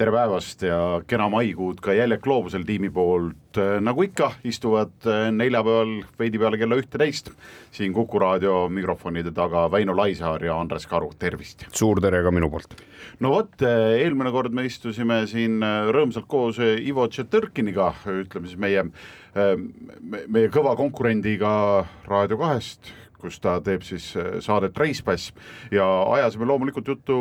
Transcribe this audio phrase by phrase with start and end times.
[0.00, 3.58] tere päevast ja kena maikuud ka Jäljed Gloobusel tiimi poolt.
[3.84, 5.04] nagu ikka, istuvad
[5.34, 7.28] neljapäeval veidi peale kella ühteteist
[7.74, 11.66] siin Kuku raadio mikrofonide taga Väino Laisaar ja Andres Karu, tervist!
[11.76, 12.78] suur tere ka minu poolt!
[13.20, 15.60] no vot, eelmine kord me istusime siin
[15.92, 18.86] rõõmsalt koos Ivo Tšetõrkiniga, ütleme siis meie,
[19.36, 21.50] meie kõva konkurendiga
[22.08, 25.34] Raadio kahest, kus ta teeb siis saadet Reispass
[25.74, 27.18] ja ajasime loomulikult juttu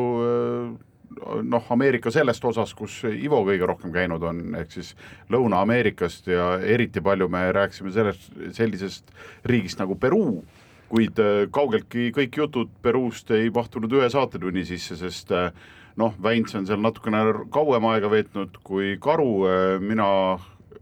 [1.44, 4.94] noh, Ameerika sellest osast, kus Ivo kõige rohkem käinud on, ehk siis
[5.34, 9.14] Lõuna-Ameerikast ja eriti palju me rääkisime sellest, sellisest
[9.50, 10.44] riigist nagu Peruu,
[10.90, 15.52] kuid äh, kaugeltki kõik jutud Peruust ei mahtunud ühe saatetunni sisse, sest äh,
[16.00, 20.08] noh, Väints on seal natukene kauem aega veetnud kui Karu, äh, mina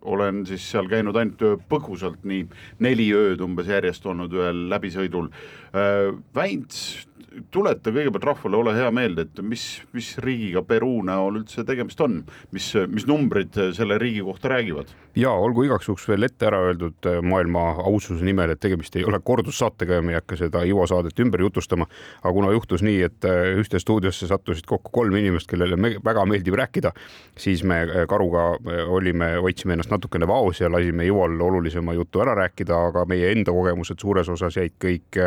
[0.07, 2.45] olen siis seal käinud ainult põgusalt, nii
[2.83, 5.27] neli ööd umbes järjest olnud ühel läbisõidul.
[6.35, 7.07] Väints
[7.51, 9.65] tuleta kõigepealt rahvale, ole hea meelde, et mis,
[9.95, 12.21] mis riigiga Peruu näol üldse tegemist on,
[12.55, 14.93] mis, mis numbrid selle riigi kohta räägivad?
[15.17, 19.05] ja olgu igaks juhuks veel ette ära öeldud äh, maailma aususe nimel, et tegemist ei
[19.07, 21.87] ole kordussaatega ja me ei hakka seda Ivo saadet ümber jutustama.
[22.21, 26.25] aga kuna juhtus nii, et äh, ühte stuudiosse sattusid kokku kolm inimest, kellele me väga
[26.29, 26.91] meeldib rääkida,
[27.37, 28.45] siis me äh, Karuga
[28.93, 33.55] olime, hoidsime ennast natukene vaos ja lasime Ivol olulisema jutu ära rääkida, aga meie enda
[33.55, 35.21] kogemused suures osas jäid kõik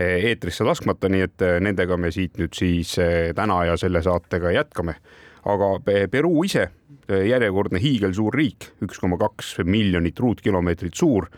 [0.00, 4.52] eetrisse laskmata, nii et eh, nendega me siit nüüd siis eh, täna ja selle saatega
[4.54, 4.94] jätkame.
[5.50, 5.68] aga
[6.10, 6.68] Peruu ise,
[7.08, 11.30] eh, järjekordne hiigelsuur riik, üks koma kaks miljonit ruutkilomeetrit suur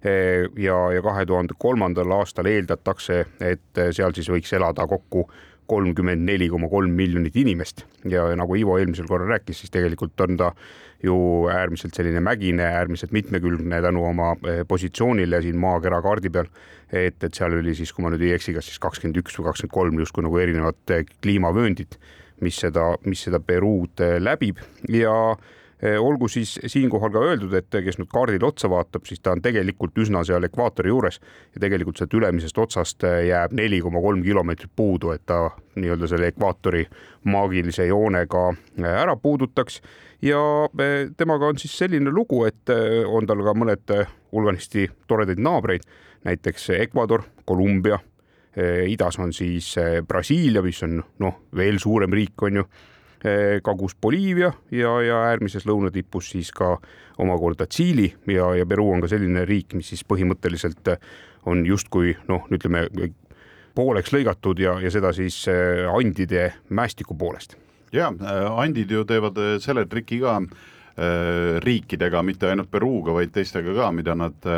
[0.00, 5.26] ja, ja kahe tuhande kolmandal aastal eeldatakse, et seal siis võiks elada kokku
[5.70, 10.38] kolmkümmend neli koma kolm miljonit inimest ja nagu Ivo eelmisel korral rääkis, siis tegelikult on
[10.40, 10.50] ta
[11.02, 11.16] ju
[11.52, 16.50] äärmiselt selline mägine, äärmiselt mitmekülgne tänu oma eh, positsioonile siin maakera kaardi peal.
[16.92, 19.46] et, et seal oli siis, kui ma nüüd ei eksi, kas siis kakskümmend üks või
[19.46, 21.96] kakskümmend kolm justkui nagu erinevat eh, kliimavööndit,
[22.42, 24.58] mis seda, mis seda Peruud eh, läbib
[24.90, 25.14] ja
[25.82, 29.96] olgu siis siinkohal ka öeldud, et kes nüüd kaardile otsa vaatab, siis ta on tegelikult
[30.02, 31.20] üsna seal ekvaatori juures
[31.54, 35.46] ja tegelikult sealt ülemisest otsast eh, jääb neli koma kolm kilomeetrit puudu, et ta
[35.80, 36.84] nii-öelda selle ekvaatori
[37.32, 39.80] maagilise joonega eh, ära puudutaks.
[40.22, 40.38] ja
[41.16, 42.68] temaga on siis selline lugu, et
[43.08, 43.96] on tal ka mõned
[44.32, 45.86] hulganisti toredaid naabreid,
[46.28, 47.98] näiteks Ecuador, Kolumbia
[48.86, 49.76] idas on siis
[50.08, 52.99] Brasiilia, mis on noh, veel suurem riik, on ju Eh,
[53.62, 56.78] kagus Boliivia ja, ja äärmises lõunatipus siis ka
[57.20, 60.94] omakorda Tšiili ja, ja Peruu on ka selline riik, mis siis põhimõtteliselt
[61.50, 62.86] on justkui noh, ütleme
[63.76, 67.56] pooleks lõigatud ja, ja seda siis eh, andide mäestiku poolest.
[67.92, 68.12] ja
[68.56, 70.40] andid ju teevad selle triki ka
[71.64, 74.48] riikidega, mitte ainult Peruuga, vaid teistega ka, mida nad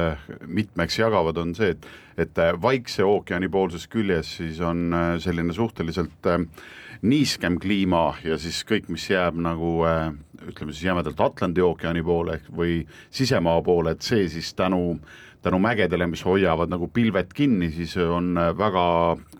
[0.48, 1.84] mitmeks jagavad, on see, et,
[2.18, 4.90] et Vaikse ookeani poolses küljes siis on
[5.22, 6.40] selline suhteliselt äh,
[7.02, 10.12] niiskem kliima ja siis kõik, mis jääb nagu äh,
[10.48, 12.78] ütleme siis jämedalt Atlandi ookeani poole ehk või
[13.10, 14.98] sisemaa poole, et see siis tänu,
[15.42, 18.84] tänu mägedele, mis hoiavad nagu pilvet kinni, siis on äh, väga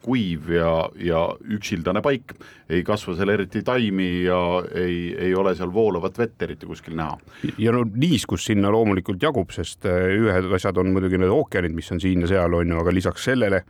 [0.02, 1.22] kuiv ja, ja
[1.54, 2.34] üksildane paik.
[2.72, 4.40] ei kasva seal eriti taimi ja
[4.74, 7.18] ei, ei ole seal voolavat vett eriti kuskil näha.
[7.58, 11.94] ja no niiskust sinna loomulikult jagub, sest äh, ühed asjad on muidugi need ookeanid, mis
[11.94, 13.62] on siin ja seal on ju, aga lisaks sellele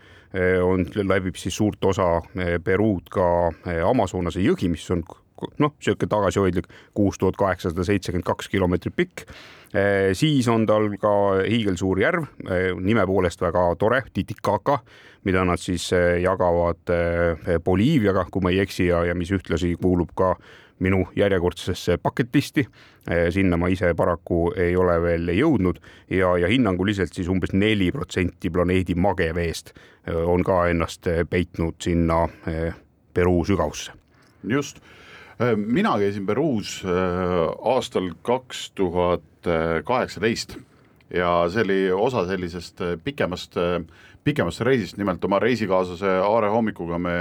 [0.64, 3.26] on, läbib siis suurt osa eh, Peruud ka
[3.66, 5.02] eh, Amazonase jõgi, mis on
[5.58, 9.26] noh, niisugune tagasihoidlik kuus tuhat kaheksasada seitsekümmend kaks kilomeetrit pikk.
[10.12, 11.10] siis on tal ka
[11.48, 12.26] hiigelsuur järv,
[12.84, 14.76] nime poolest väga tore, Titicaca,
[15.24, 15.86] mida nad siis
[16.20, 16.92] jagavad
[17.64, 20.34] Boliiviaga, kui ma ei eksi, ja, ja mis ühtlasi kuulub ka
[20.82, 22.66] minu järjekordsesse bucket list'i.
[23.10, 27.90] Eh, sinna ma ise paraku ei ole veel jõudnud ja, ja hinnanguliselt siis umbes neli
[27.94, 32.26] protsenti planeedi mageveest eh, on ka ennast eh, peitnud sinna
[33.12, 33.92] Peruu sügavusse.
[34.48, 34.78] just,
[35.56, 36.78] mina käisin Peruus
[37.60, 39.48] aastal kaks tuhat
[39.84, 40.56] kaheksateist
[41.12, 43.58] ja see oli osa sellisest pikemast,
[44.24, 47.16] pikemast reisist, nimelt oma reisikaaslase Aare hommikuga me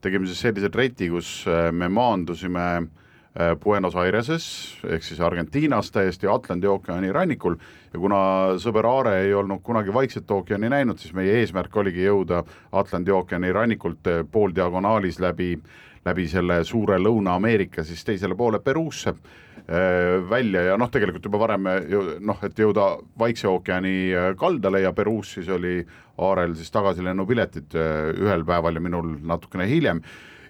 [0.00, 1.44] tegime siis sellise treti, kus
[1.76, 2.88] me maandusime äh,
[3.34, 4.44] Buenos Aireses
[4.86, 7.56] ehk siis Argentiinas täiesti Atlandi ookeani rannikul.
[7.90, 8.18] Ja kuna
[8.62, 12.44] sõber Aare ei olnud kunagi Vaikset ookeani näinud, siis meie eesmärk oligi jõuda
[12.78, 15.56] Atlandi ookeani rannikult äh, pooldiagonaalis läbi,
[16.06, 19.14] läbi selle suure Lõuna-Ameerika siis teisele poole Peruusse
[20.30, 20.60] välja.
[20.68, 21.64] Ja noh, tegelikult juba varem
[22.20, 25.78] noh, et jõuda Vaikse ookeani kaldale ja Peruus siis oli
[26.20, 27.72] Aarel siis tagasilennupiletid
[28.20, 30.02] ühel päeval ja minul natukene hiljem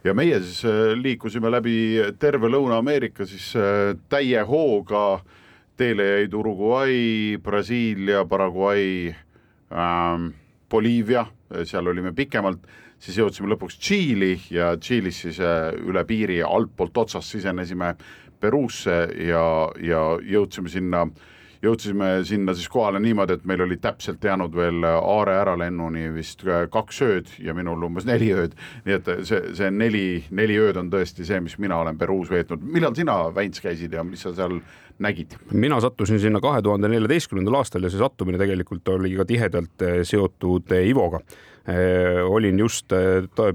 [0.04, 0.62] ja meie siis
[1.00, 1.76] liikusime läbi
[2.20, 3.50] terve Lõuna-Ameerika siis
[4.12, 5.20] täie hooga,
[5.76, 9.14] teele jäid Uruguay, Brasiilia, Paraguay
[9.72, 10.32] ähm,,
[10.70, 11.26] Boliivia,
[11.64, 12.64] seal olime pikemalt.
[12.98, 17.94] Siis jõudsime lõpuks Tšiili ja Tšiilis siis äh, üle piiri altpoolt otsast sisenesime
[18.40, 18.96] Peruusse
[19.26, 19.44] ja,
[19.80, 21.04] ja jõudsime sinna,
[21.64, 26.66] jõudsime sinna siis kohale niimoodi, et meil oli täpselt jäänud veel Aare äralennuni vist äh,
[26.72, 28.56] kaks ööd ja minul umbes neli ööd.
[28.84, 32.62] nii et see, see neli, neli ööd on tõesti see, mis mina olen Peruus veetnud.
[32.62, 34.61] millal sina, Väints, käisid ja mis sa seal
[34.99, 35.38] nägid?
[35.52, 40.00] mina sattusin sinna kahe tuhande neljateistkümnendal aastal ja see sattumine tegelikult oli ka tihedalt äh,
[40.06, 41.25] seotud Ivoga
[41.69, 42.93] Äh, olin just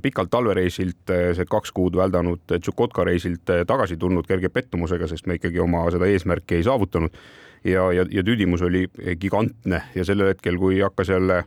[0.02, 5.62] pikalt talvereisilt, see kaks kuud väldanud Tšukotka reisilt tagasi tulnud kerge pettumusega, sest me ikkagi
[5.62, 7.14] oma seda eesmärki ei saavutanud.
[7.64, 8.86] Ja, ja, ja tüdimus oli
[9.20, 11.44] gigantne ja sellel hetkel, kui hakkas jälle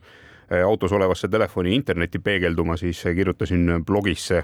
[0.66, 4.42] autos olevasse telefoni internetti peegelduma, siis kirjutasin blogisse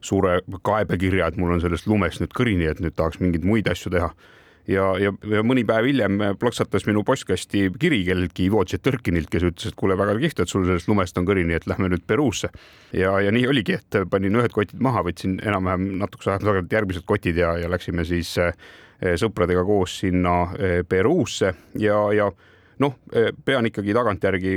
[0.00, 3.90] suure kaebekirja, et mul on sellest lumest nüüd kõrini, et nüüd tahaks mingeid muid asju
[3.94, 4.12] teha
[4.70, 9.72] ja, ja, ja mõni päev hiljem plaksatas minu postkasti kiri kelleltki Ivo Tšetõrkinilt, kes ütles,
[9.72, 12.52] et kuule, väga kihvt, et sul sellest lumest on kõrini, et lähme nüüd Peruusse.
[12.92, 17.06] ja, ja nii oligi, et panin ühed kotid maha, võtsin enam-vähem natukese aja tagant järgmised
[17.06, 18.52] kotid ja, ja läksime siis eh,
[19.18, 21.54] sõpradega koos sinna eh, Peruusse.
[21.80, 22.30] Ja, ja
[22.82, 24.56] noh, eh, pean ikkagi tagantjärgi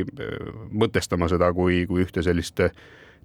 [0.72, 2.62] mõtestama seda kui, kui ühte sellist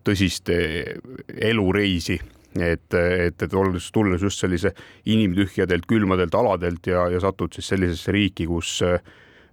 [0.04, 2.20] tõsist elureisi.
[2.58, 4.72] Et, et, et olles, tulles just sellise
[5.06, 8.96] inimtühjadelt külmadelt aladelt ja, ja satud siis sellisesse riiki, kus eh,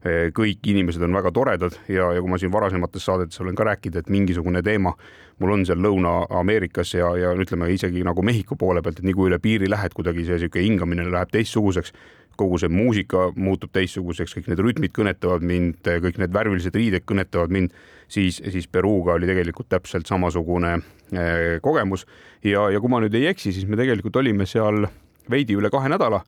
[0.05, 3.97] kõik inimesed on väga toredad ja, ja kui ma siin varasemates saadetes olen ka rääkinud,
[3.97, 4.94] et mingisugune teema
[5.41, 9.31] mul on seal Lõuna-Ameerikas ja, ja ütleme isegi nagu Mehhiko poole pealt, et nii kui
[9.31, 11.94] üle piiri lähed, kuidagi see niisugune hingamine läheb teistsuguseks
[12.38, 17.53] kogu see muusika muutub teistsuguseks, kõik need rütmid kõnetavad mind, kõik need värvilised riided kõnetavad
[17.53, 17.73] mind,
[18.11, 22.05] siis, siis Peruga oli tegelikult täpselt samasugune eh, kogemus
[22.45, 24.85] ja, ja kui ma nüüd ei eksi, siis me tegelikult olime seal
[25.31, 26.21] veidi üle kahe nädala.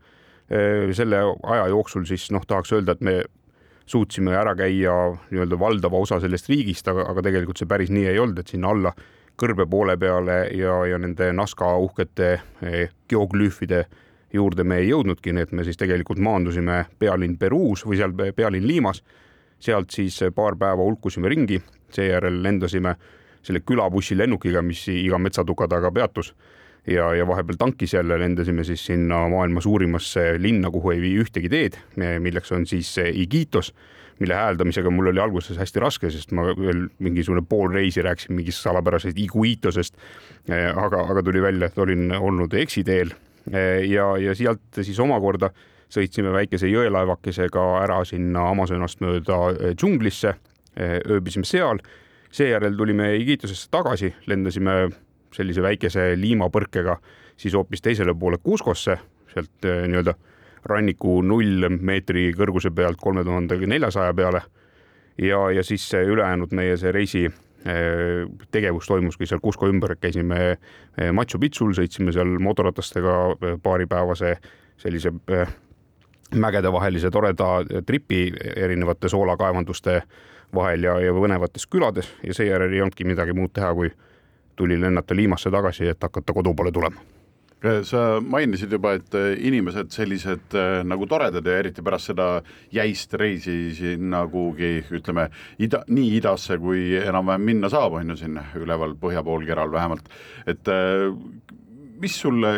[0.49, 3.19] Eh, selle aja jooksul siis noh, tahaks öelda, et me
[3.89, 4.93] suutsime ära käia
[5.31, 8.69] nii-öelda valdava osa sellest riigist, aga, aga tegelikult see päris nii ei olnud, et sinna
[8.73, 8.93] alla
[9.39, 13.85] kõrbe poole peale ja, ja nende Nazca uhkete eh, geoglüüfide
[14.33, 18.67] juurde me ei jõudnudki, nii et me siis tegelikult maandusime pealinn Peruus või seal pealinn
[18.67, 19.01] Liimas.
[19.59, 21.57] sealt siis paar päeva hulkusime ringi,
[21.91, 22.95] seejärel lendasime
[23.43, 26.33] selle külabussilennukiga, mis iga metsatuka taga peatus
[26.89, 31.49] ja, ja vahepeal tankis jälle lendasime siis sinna maailma suurimasse linna, kuhu ei vii ühtegi
[31.49, 31.79] teed,
[32.19, 33.73] milleks on siis Iquitos,
[34.19, 38.65] mille hääldamisega mul oli alguses hästi raske, sest ma veel mingisugune pool reisi rääkisin mingist
[38.65, 39.95] salapärasest Iguitosest.
[40.75, 43.13] aga, aga tuli välja, et olin olnud eksiteel
[43.87, 45.53] ja, ja sealt siis omakorda
[45.93, 50.35] sõitsime väikese jõelaevakesega ära sinna Amazonast mööda eh, džunglisse,
[50.77, 51.81] eh, ööbisime seal,
[52.31, 54.81] seejärel tulime Igitusesse tagasi, lendasime
[55.35, 56.97] sellise väikese liimapõrkega
[57.37, 58.97] siis hoopis teisele poole Cuscosse,
[59.33, 60.13] sealt eh, nii-öelda
[60.69, 64.41] ranniku null meetri kõrguse pealt kolme tuhande neljasaja peale.
[65.17, 67.27] ja, ja siis ülejäänud meie see reisi
[67.67, 74.37] Äh, tegevus toimuski seal Cusco ümber, käisime äh, Machu Picchul, sõitsime seal motoratastega äh, paaripäevase
[74.79, 75.11] sellise
[76.39, 77.49] mägedevahelise toreda
[77.83, 79.97] tripi erinevate soolakaevanduste
[80.55, 83.91] vahel ja, ja põnevates külades ja seejärel ei olnudki midagi muud teha, kui
[84.59, 87.07] tuli lennata Liimasse tagasi, et hakata kodu poole tulema.
[87.59, 92.27] Äh, sa mainisid juba, et äh, inimesed sellised äh, nagu toredad ja eriti pärast seda
[92.71, 95.25] jäist reisi sinna kuhugi ütleme
[95.59, 100.07] ida, nii idasse kui enam-vähem minna saab, on ju siin üleval põhja poolkeral vähemalt,
[100.47, 100.71] et
[101.99, 102.53] mis sulle,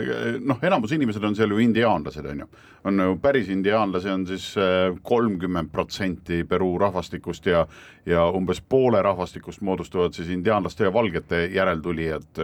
[0.46, 2.48] noh, enamus inimesed on seal ju indiaanlased, on ju,
[2.90, 4.48] on ju päris indiaanlasi on siis
[5.02, 7.66] kolmkümmend protsenti Peruu rahvastikust ja
[8.06, 12.42] ja umbes poole rahvastikust moodustavad siis indiaanlaste ja valgete järeltulijad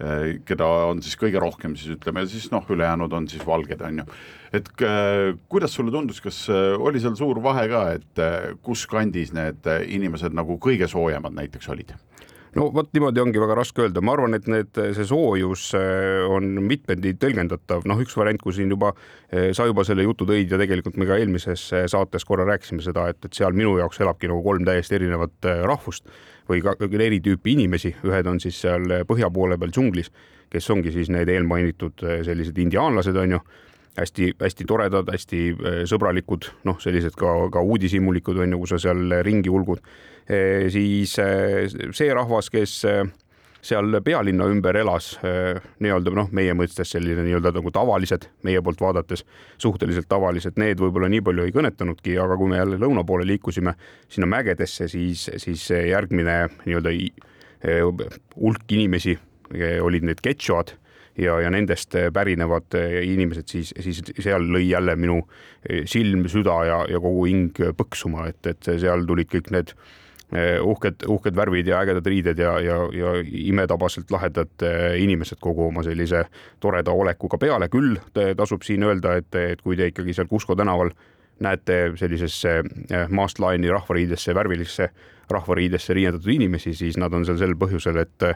[0.00, 4.00] Äh, keda on siis kõige rohkem siis ütleme, siis noh, ülejäänud on siis valged, on
[4.00, 4.04] ju.
[4.56, 8.22] et äh, kuidas sulle tundus, kas äh, oli seal suur vahe ka, et
[8.64, 11.92] kus kandis need inimesed nagu kõige soojemad näiteks olid?
[12.56, 15.68] No vot niimoodi ongi väga raske öelda, ma arvan, et need, see soojus
[16.30, 18.90] on mitmeti tõlgendatav, noh, üks variant, kui siin juba
[19.30, 23.22] sa juba selle jutu tõid ja tegelikult me ka eelmises saates korra rääkisime seda, et,
[23.24, 26.10] et seal minu jaoks elabki nagu kolm täiesti erinevat rahvust
[26.50, 30.10] või ka eri tüüpi inimesi, ühed on siis seal põhja poole peal džunglis,
[30.50, 33.42] kes ongi siis need eelmainitud eh, sellised indiaanlased, on ju
[33.98, 39.20] hästi-hästi toredad, hästi eh, sõbralikud, noh, sellised ka, ka uudishimulikud on ju, kui sa seal
[39.26, 39.82] ringi ulgud
[40.26, 40.68] e,.
[40.70, 42.76] siis see rahvas, kes
[43.60, 49.24] seal pealinna ümber elas nii-öelda noh, meie mõistes selline nii-öelda nagu tavalised, meie poolt vaadates
[49.60, 53.74] suhteliselt tavalised, need võib-olla nii palju ei kõnetanudki, aga kui me jälle lõuna poole liikusime
[54.08, 56.94] sinna mägedesse, siis, siis järgmine nii-öelda
[58.38, 59.18] hulk inimesi
[59.82, 60.76] olid need ketšoad
[61.20, 65.20] ja, ja nendest pärinevad inimesed, siis, siis seal lõi jälle minu
[65.88, 69.74] silm, süda ja, ja kogu hing põksuma, et, et seal tulid kõik need
[70.62, 74.62] uhked, uhked värvid ja ägedad riided ja, ja, ja imetabaselt lahedad
[75.02, 76.24] inimesed kogu oma sellise
[76.62, 77.66] toreda olekuga peale.
[77.68, 77.98] küll
[78.38, 80.94] tasub siin öelda, et, et kui te ikkagi seal Kusko tänaval
[81.40, 84.90] näete sellisesse eh, maastlaeni rahvariidesse, värvilisse
[85.30, 88.26] rahvariidesse riiendatud inimesi, siis nad on seal sel põhjusel, et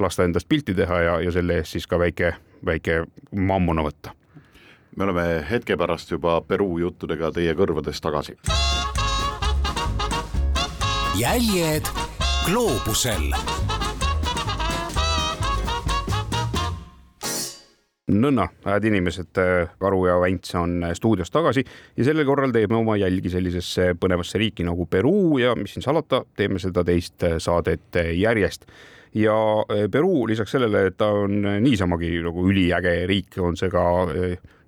[0.00, 2.34] lasta endast pilti teha ja, ja selle eest siis ka väike,
[2.64, 4.14] väike mammuna võtta.
[4.96, 8.36] me oleme hetke pärast juba Peruu juttudega teie kõrvades tagasi
[11.18, 11.86] jäljed
[12.46, 13.30] gloobusel.
[18.12, 19.38] Nõnna, head inimesed,
[19.80, 21.64] Karu ja Vänts on stuudios tagasi
[21.96, 26.24] ja sellel korral teeme oma jälgi sellisesse põnevasse riiki nagu Peruu ja mis siin salata,
[26.36, 28.68] teeme seda teist saadet järjest.
[29.14, 29.34] Ja
[29.90, 33.84] Peruu lisaks sellele, et ta on niisamagi nagu üliäge riik, on see ka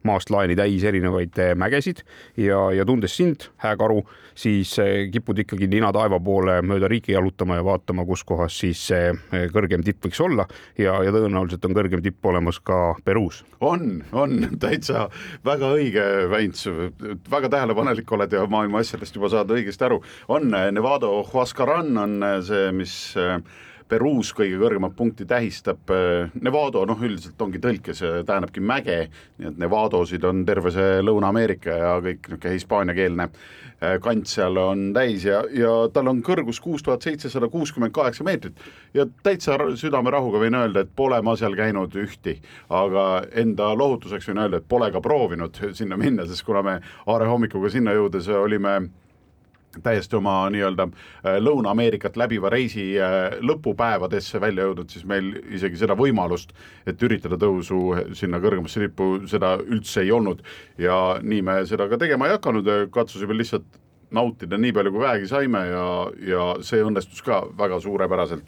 [0.06, 2.02] maast laeni täis erinevaid eh, mägesid
[2.40, 4.02] ja, ja tundes sind, hääkaru,
[4.38, 8.82] siis eh, kipud ikkagi nina taeva poole mööda riiki jalutama ja vaatama, kus kohas siis
[8.90, 10.46] see eh, kõrgem tipp võiks olla
[10.78, 13.42] ja, ja tõenäoliselt on kõrgem tipp olemas ka Peruus.
[13.60, 15.08] on, on täitsa
[15.46, 16.66] väga õige, Väints,
[17.30, 20.02] väga tähelepanelik oled ja maailma asjadest juba saad õigesti aru.
[20.28, 22.96] on Nevado Huascaran on see, mis
[23.88, 28.96] Peruus kõige kõrgemat punkti tähistab äh, Nevado, noh üldiselt ongi tõlkes, tähendabki mäge,
[29.38, 34.88] nii et Nevadosid on terve see Lõuna-Ameerika ja kõik niisugune hispaaniakeelne äh, kant seal on
[34.96, 38.58] täis ja, ja tal on kõrgus kuus tuhat seitsesada kuuskümmend kaheksa meetrit.
[38.94, 42.40] Ja täitsa südamerahuga võin öelda, et pole ma seal käinud ühti,
[42.74, 47.30] aga enda lohutuseks võin öelda, et pole ka proovinud sinna minna, sest kuna me Aare
[47.30, 48.80] hommikuga sinna jõudes olime
[49.84, 55.96] täiesti oma nii-öelda äh, Lõuna-Ameerikat läbiva reisi äh, lõpupäevadesse välja jõudnud, siis meil isegi seda
[55.98, 56.54] võimalust,
[56.86, 60.44] et üritada tõusu sinna kõrgemasse tippu, seda üldse ei olnud.
[60.78, 63.66] ja nii me seda ka tegema ei hakanud, katsusime lihtsalt
[64.14, 65.86] nautida nii palju, kui vähegi saime ja,
[66.28, 68.46] ja see õnnestus ka väga suurepäraselt.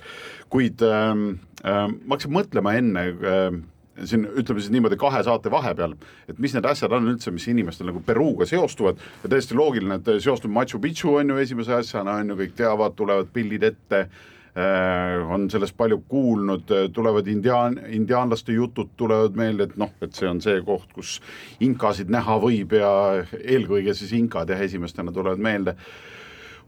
[0.49, 1.26] kuid ähm,
[1.64, 3.62] ähm, ma hakkasin mõtlema enne ähm,
[4.05, 5.95] siin ütleme siis niimoodi kahe saate vahepeal,
[6.28, 9.00] et mis need asjad on üldse, mis inimestel nagu Peruga seostuvad.
[9.23, 12.97] Ja täiesti loogiline, et seostub Machu Picchu on ju esimese asjana on ju, kõik teavad,
[12.99, 19.81] tulevad pildid ette äh,, on sellest palju kuulnud, tulevad indiaan, indiaanlaste jutud tulevad meelde, et
[19.81, 21.19] noh, et see on see koht, kus
[21.64, 22.93] inkasid näha võib ja
[23.38, 25.76] eelkõige siis inkad jah, esimestena tulevad meelde.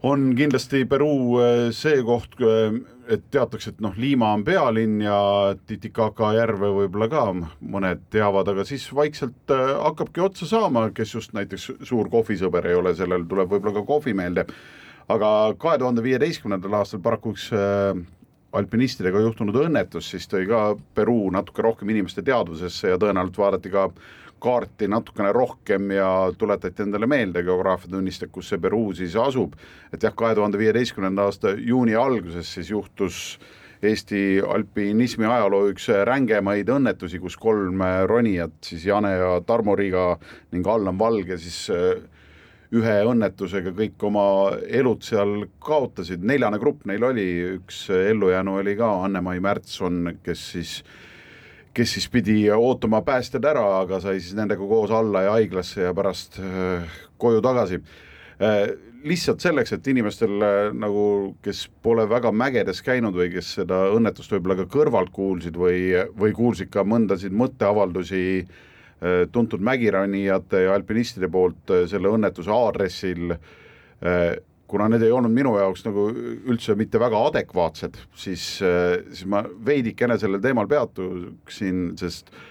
[0.03, 2.73] On kindlasti Peruu äh, see koht, äh,
[3.07, 5.17] et teatakse, et noh, Liima on pealinn ja
[5.67, 11.35] Titicaca järve võib-olla ka mõned teavad, aga siis vaikselt äh, hakkabki otsa saama, kes just
[11.37, 14.45] näiteks suur kohvisõber ei ole, sellel tuleb võib-olla ka kohvi meelde.
[15.11, 17.49] aga kahe tuhande viieteistkümnendal aastal paraku üks
[18.51, 20.61] alpinistidega juhtunud õnnetus siis tõi ka
[20.95, 23.87] Peruu natuke rohkem inimeste teadvusesse ja tõenäoliselt vaadati ka
[24.41, 29.53] kaarti natukene rohkem ja tuletati endale meelde geograafiatunnist, et kus see Peruu siis asub.
[29.93, 33.39] et jah, kahe tuhande viieteistkümnenda aasta juuni alguses siis juhtus
[33.81, 40.19] Eesti alpinismi ajaloo üks rängemaid õnnetusi, kus kolm ronijat siis Jane ja Tarmo Riiga
[40.53, 41.95] ning Allan Valge siis äh,
[42.71, 44.25] ühe õnnetusega kõik oma
[44.63, 48.91] elud seal kaotasid, neljane grupp neil oli, üks ellujäänu oli ka.
[49.07, 50.75] Anne-Mai Märtson, kes siis
[51.73, 55.93] kes siis pidi ootama päästjad ära, aga sai siis nendega koos alla ja haiglasse ja
[55.95, 56.87] pärast äh,
[57.21, 57.81] koju tagasi
[58.41, 58.73] äh,.
[59.01, 64.35] lihtsalt selleks, et inimestel äh, nagu, kes pole väga mägedes käinud või kes seda õnnetust
[64.35, 65.87] võib-olla ka kõrvalt kuulsid või,
[66.17, 68.25] või kuulsid ka mõndasid mõtteavaldusi
[69.33, 73.31] tuntud mägironijate ja alpinistide poolt selle õnnetuse aadressil
[74.71, 80.15] kuna need ei olnud minu jaoks nagu üldse mitte väga adekvaatsed, siis, siis ma veidikene
[80.21, 82.50] sellel teemal peatuksin, sest Äh,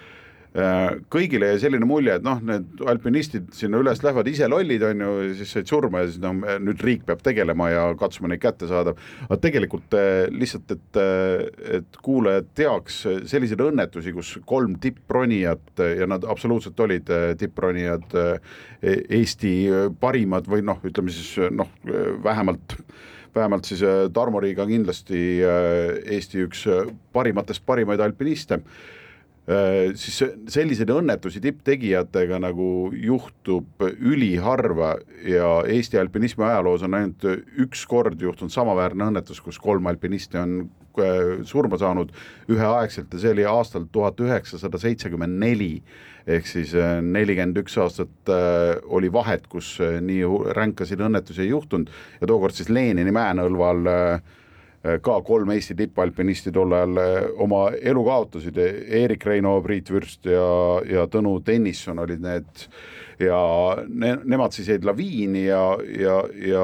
[0.51, 5.13] kõigile jäi selline mulje, et noh, need alpinistid sinna üles lähevad ise lollid, on ju,
[5.39, 8.97] siis said surma ja siis no nüüd riik peab tegelema ja katsuma neid kätte saada.
[9.29, 11.47] aga tegelikult äh, lihtsalt, et, äh,
[11.79, 12.99] et kuulajad teaks
[13.31, 18.19] selliseid õnnetusi, kus kolm tippronijat ja nad absoluutselt olid tippronijad,
[18.81, 19.51] Eesti
[20.01, 21.69] parimad või noh, ütleme siis noh,
[22.25, 22.79] vähemalt
[23.35, 26.65] vähemalt siis Tarmo Riiga kindlasti Eesti üks
[27.15, 29.00] parimatest parimaid alpiniste Äh,
[29.99, 30.21] siis
[30.53, 34.93] selliseid õnnetusi tipptegijatega nagu juhtub üliharva
[35.27, 37.27] ja Eesti alpinismi ajaloos on ainult
[37.65, 40.55] üks kord juhtunud samaväärne õnnetus, kus kolm alpinisti on
[41.03, 42.15] äh, surma saanud
[42.53, 45.73] üheaegselt ja see oli aastal tuhat üheksasada seitsekümmend neli.
[46.31, 48.35] Ehk siis äh, nelikümmend üks aastat
[48.87, 51.91] oli vahet, kus nii ränkasid õnnetusi ei juhtunud.
[52.21, 54.40] Ja tookord siis Lenini mäenõlval äh, Äh,
[54.81, 58.57] ka kolm Eesti tippalpinisti tol ajal äh, oma elu kaotasid,
[59.03, 60.47] Erik Reino, Priit Vürst ja,
[60.89, 62.67] ja Tõnu Tõnisson olid need.
[63.21, 63.37] Ja
[63.85, 65.61] ne, nemad siis jäid laviini ja,
[66.01, 66.63] ja, ja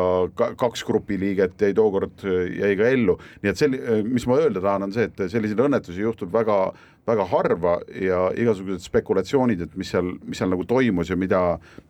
[0.56, 3.76] kaks grupiliiget jäi tookord, jäi ka ellu, nii et sel-,
[4.08, 6.56] mis ma öelda tahan, on see, et selliseid õnnetusi juhtub väga,
[7.04, 11.42] väga harva ja igasugused spekulatsioonid, et mis seal, mis seal nagu toimus ja mida,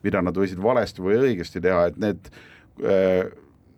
[0.03, 2.27] mida nad võisid valesti või õigesti teha, et need
[2.83, 3.23] äh,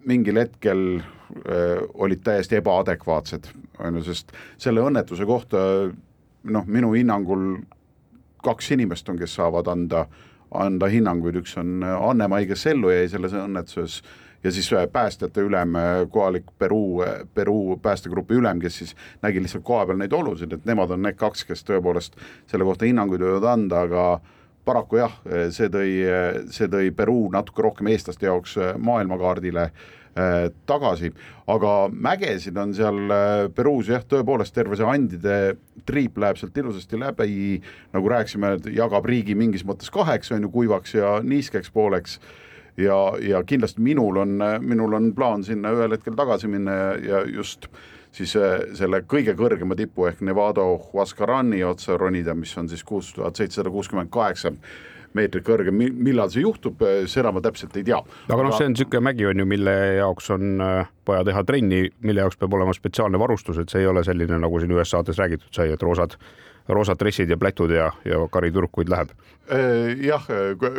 [0.08, 5.60] mingil hetkel äh, olid täiesti ebaadekvaatsed, on ju, sest selle õnnetuse kohta
[6.44, 7.60] noh, minu hinnangul
[8.44, 10.06] kaks inimest on, kes saavad anda,
[10.56, 14.00] anda hinnanguid, üks on Anne-Mai, kes ellu jäi selles õnnetuses
[14.44, 19.42] ja siis äh, päästjate ülem, äh, kohalik Peruu, äh, Peruu päästegrupi ülem, kes siis nägi
[19.42, 22.16] lihtsalt kohapeal neid olusid, et nemad on need kaks, kes tõepoolest
[22.48, 24.06] selle kohta hinnanguid võivad anda, aga
[24.66, 25.14] paraku jah,
[25.56, 25.94] see tõi,
[26.54, 29.88] see tõi Peruu natuke rohkem eestlaste jaoks maailmakaardile äh,
[30.20, 31.12] Äh, tagasi,
[31.48, 35.36] aga mägesid on seal äh, Peruus jah, tõepoolest terve see andide
[35.88, 37.60] triip läheb sealt ilusasti läbi,
[37.94, 42.18] nagu rääkisime, jagab riigi mingis mõttes kaheks, on ju, kuivaks ja niiskeks pooleks.
[42.80, 47.24] Ja, ja kindlasti minul on, minul on plaan sinna ühel hetkel tagasi minna ja, ja
[47.28, 47.68] just
[48.16, 53.14] siis äh, selle kõige kõrgema tipu ehk Nevado Huascarani otsa ronida, mis on siis kuus
[53.16, 54.54] tuhat seitsesada kuuskümmend kaheksa
[55.18, 58.00] meetrit kõrgem, millal see juhtub, eh, seda ma täpselt ei tea.
[58.30, 61.82] aga noh, see on niisugune mägi on ju, mille jaoks on eh, vaja teha trenni,
[62.06, 65.50] mille jaoks peab olema spetsiaalne varustus, et see ei ole selline, nagu siin saates räägitud
[65.56, 66.18] sai, et roosad
[66.70, 69.14] roosad dressid ja plätud ja, ja kariturg, kuid läheb.
[69.50, 70.26] Eh, jah,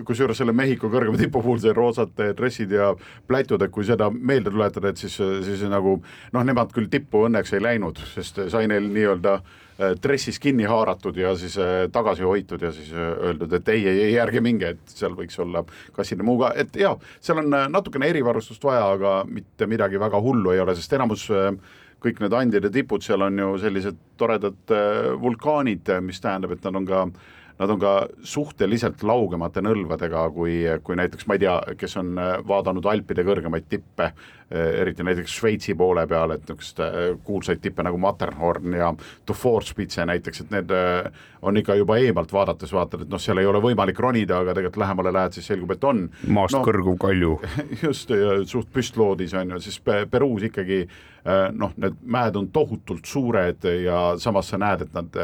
[0.06, 2.92] kusjuures selle Mehhiko kõrgema tipu puhul see roosad dressid ja
[3.28, 5.16] plätud, et kui seda meelde tuletada, et siis,
[5.46, 5.98] siis nagu
[6.32, 9.58] noh, nemad küll tippu õnneks ei läinud, sest sai neil nii-öelda äh,
[10.02, 13.86] dressis äh, kinni haaratud ja siis äh, tagasi hoitud ja siis äh, öeldud, et ei,
[13.88, 15.64] ei, ei, ärge minge, et seal võiks olla
[15.96, 20.54] kasside muu ka, et jaa, seal on natukene erivarustust vaja, aga mitte midagi väga hullu
[20.54, 21.28] ei ole, sest enamus
[22.00, 24.72] kõik need andjad ja tipud seal on ju sellised toredad
[25.20, 27.28] vulkaanid, mis tähendab, et nad on ka äh,
[27.60, 32.38] nad on ka suhteliselt laugemate nõlvadega, kui, kui näiteks ma ei tea, kes on äh,
[32.48, 37.84] vaadanud Alpide kõrgemaid tippe, äh, eriti näiteks Šveitsi poole peal, et niisugust äh, kuulsaid tippe
[37.86, 38.92] nagu Matterhorn ja
[39.28, 40.74] Dufourspitze näiteks, et need
[41.42, 44.82] on ikka juba eemalt vaadates vaatad, et noh, seal ei ole võimalik ronida, aga tegelikult
[44.82, 46.02] lähemale lähed, siis selgub, et on.
[46.28, 47.38] maast no, kõrguv kalju.
[47.86, 48.12] just,
[48.50, 50.82] suht püstloodis on ju, siis Peruus ikkagi
[51.52, 55.18] noh, need mäed on tohutult suured ja samas sa näed, et nad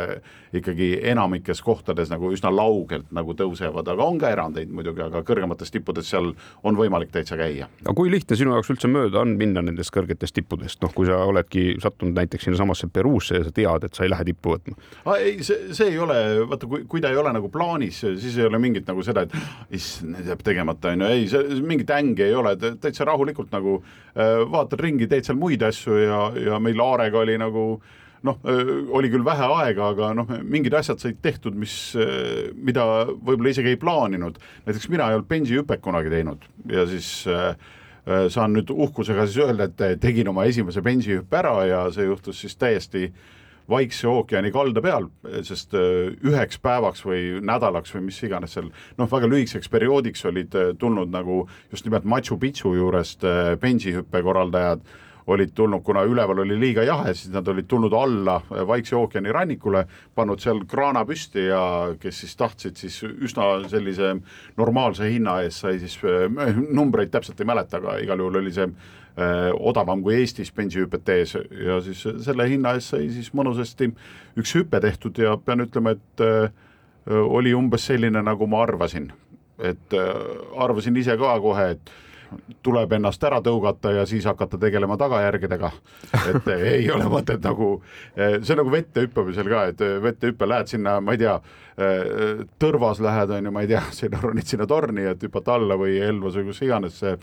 [0.56, 5.72] ikkagi enamikes kohtades nagu üsna laugelt nagu tõusevad, aga on ka erandeid muidugi, aga kõrgemates
[5.72, 6.32] tippudes seal
[6.66, 7.68] on võimalik täitsa käia.
[7.84, 11.18] aga kui lihtne sinu jaoks üldse mööda on minna nendest kõrgetest tippudest, noh, kui sa
[11.28, 14.76] oledki sattunud näiteks sinnasamasse Peruusse ja sa tead, et sa ei lähe tippu võtma?
[15.16, 16.18] ei, see, see ei ole,
[16.50, 19.76] vaata, kui, kui ta ei ole nagu plaanis, siis ei ole mingit nagu seda, et
[19.76, 24.42] issand, jääb tegemata, on ju, ei, see mingit ängi ei ole, täitsa rahulikult nagu äh,
[24.50, 27.94] vaatad ringi, teed seal muid asju ja, ja meil Aarega oli nagu äh,
[28.26, 28.38] noh,
[28.96, 31.74] oli küll vähe aega, aga noh, mingid asjad said tehtud, mis,
[32.56, 34.38] mida võib-olla isegi ei plaaninud.
[34.66, 37.54] näiteks mina ei olnud bensihüpet kunagi teinud ja siis äh,
[38.06, 42.54] saan nüüd uhkusega siis öelda, et tegin oma esimese bensihüppe ära ja see juhtus siis
[42.56, 43.10] täiesti
[43.66, 45.08] Vaikse ookeani kalda peal,
[45.42, 51.10] sest üheks päevaks või nädalaks või mis iganes seal noh, väga lühikeseks perioodiks olid tulnud
[51.10, 51.40] nagu
[51.72, 53.26] just nimelt Machu Picchu juurest
[53.58, 54.86] bensihüppe korraldajad
[55.26, 58.36] olid tulnud, kuna üleval oli liiga jahe, siis nad olid tulnud alla
[58.66, 59.82] Vaikse ookeani rannikule,
[60.14, 61.62] pannud seal kraana püsti ja
[62.00, 64.14] kes siis tahtsid, siis üsna sellise
[64.58, 68.68] normaalse hinna eest sai siis, äh, numbreid täpselt ei mäleta, aga igal juhul oli see
[68.68, 73.90] äh, odavam kui Eestis bensihüpet tehes ja siis selle hinna eest sai siis mõnusasti
[74.38, 76.50] üks hüpe tehtud ja pean ütlema, et äh,
[77.16, 79.12] oli umbes selline, nagu ma arvasin.
[79.58, 79.94] et
[80.60, 81.90] arvasin ise ka kohe, et
[82.66, 85.70] tuleb ennast ära tõugata ja siis hakata tegelema tagajärgedega.
[86.30, 87.70] et ei ole mõtet nagu,
[88.16, 91.36] see on nagu vette hüppamisel ka, et vette hüppe lähed sinna, ma ei tea,
[92.62, 95.98] tõrvas lähed, on ju, ma ei tea, sinna ronid sinna torni, et hüpata alla või
[96.02, 97.16] Elvas või kus iganes see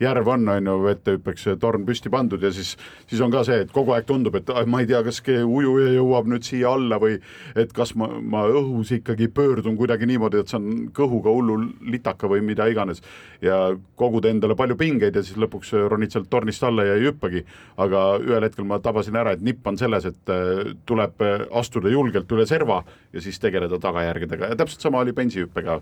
[0.00, 2.74] järv on, on ju, vettehüppeks torn püsti pandud ja siis,
[3.08, 6.30] siis on ka see, et kogu aeg tundub, et ma ei tea, kas ujuja jõuab
[6.30, 7.18] nüüd siia alla või
[7.58, 11.58] et kas ma, ma õhus ikkagi pöördun kuidagi niimoodi, et saan kõhuga hullu
[11.90, 13.02] litaka või mida iganes
[13.42, 13.58] ja
[13.98, 17.44] kogud endale palju pingeid ja siis lõpuks ronid sealt tornist alla ja ei hüppagi.
[17.78, 21.22] aga ühel hetkel ma tabasin ära, et nipp on selles, et äh, tuleb
[21.54, 22.82] astuda julgelt üle serva
[23.12, 25.78] ja siis tegeleda tagajärgedega ja täpselt sama oli bensihüppega,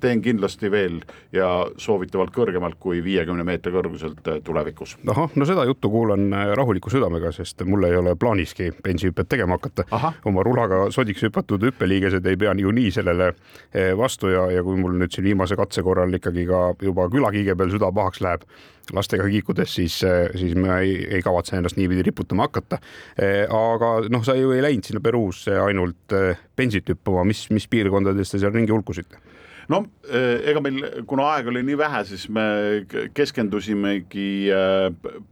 [0.00, 1.00] teen kindlasti veel
[1.34, 1.48] ja
[1.80, 4.96] soovitavalt kõrgemalt kui viiekümne meetri kõrguselt äh, tulevikus.
[5.10, 9.58] ahah, no seda juttu kuulan äh, rahuliku südamega, sest mul ei ole plaaniski bensihüpet tegema
[9.58, 9.84] hakata.
[10.24, 14.96] oma rulaga sodiks hüpatud hüppeliigesed ei pea niikuinii sellele äh, vastu ja, ja kui mul
[15.00, 18.48] nüüd siin viimase katse korral ikkagi ka juba külakiige peal süda pahaks läheb
[18.94, 19.96] lastega kiikudes, siis,
[20.38, 22.78] siis ma ei, ei kavatse ennast niipidi riputama hakata.
[23.50, 26.14] aga noh, sa ju ei läinud sinna Peruusse ainult
[26.56, 29.18] bensit hüppama, mis, mis piirkondades te seal ringi hulkusite?
[29.72, 32.46] No ega meil, kuna aega oli nii vähe, siis me
[33.16, 34.28] keskendusimegi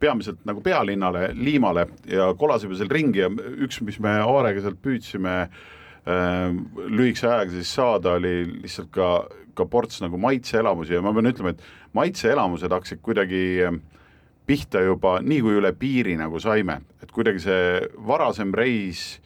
[0.02, 5.36] peamiselt nagu pealinnale, Liimale ja kolasime seal ringi ja üks, mis me Aarega sealt püüdsime
[6.04, 9.08] lühikese ajaga siis saada, oli lihtsalt ka,
[9.56, 11.62] ka ports nagu maitseelamusi ja ma pean ütlema, et
[11.96, 13.78] maitseelamused hakkasid kuidagi eh,
[14.46, 19.20] pihta juba nii kui üle piiri nagu saime, et kuidagi see varasem reis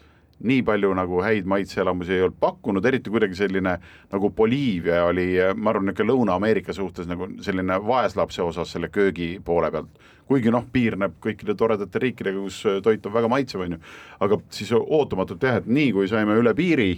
[0.46, 3.74] nii palju nagu häid maitseelamusi ei olnud pakkunud, eriti kuidagi selline
[4.12, 9.70] nagu Boliivia oli, ma arvan, niisugune Lõuna-Ameerika suhtes nagu selline vaeslapse osas selle köögi poole
[9.74, 10.07] pealt.
[10.29, 13.79] kuigi noh, piirneb kõikide toredate riikidega, kus eh, toit on väga maitsev, on ju,
[14.20, 16.90] aga siis ootamatult jah, et nii kui saime üle piiri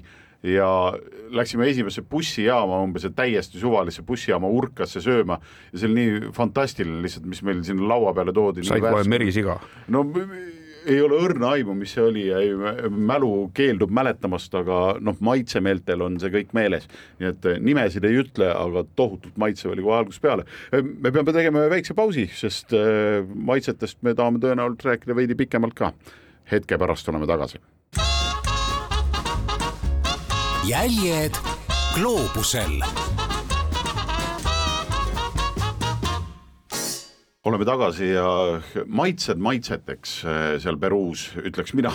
[0.43, 0.93] ja
[1.31, 5.39] läksime esimesse bussijaama umbes, täiesti suvalisse bussijaama urkasse sööma
[5.73, 8.65] ja see oli nii fantastiline lihtsalt, mis meil sinna laua peale toodi.
[8.65, 9.61] said kohe merisiga?
[9.89, 10.05] no
[10.87, 12.25] ei ole õrna aimu, mis see oli,
[12.91, 16.89] mälu keeldub mäletamast, aga noh, maitsemeeltel on see kõik meeles.
[17.21, 20.47] nii et eh, nimesid ei ütle, aga tohutult maitsev oli kohe algusest peale.
[20.73, 25.77] Eh, me peame tegema väikse pausi, sest eh, maitsetest me tahame tõenäoliselt rääkida veidi pikemalt
[25.77, 25.93] ka.
[26.51, 27.61] hetke pärast oleme tagasi
[30.71, 31.35] jäljed
[31.95, 33.10] gloobusel.
[37.45, 38.25] Oleme tagasi ja
[38.87, 41.93] maitsed maitseteks eh, seal Peruus, ütleks mina.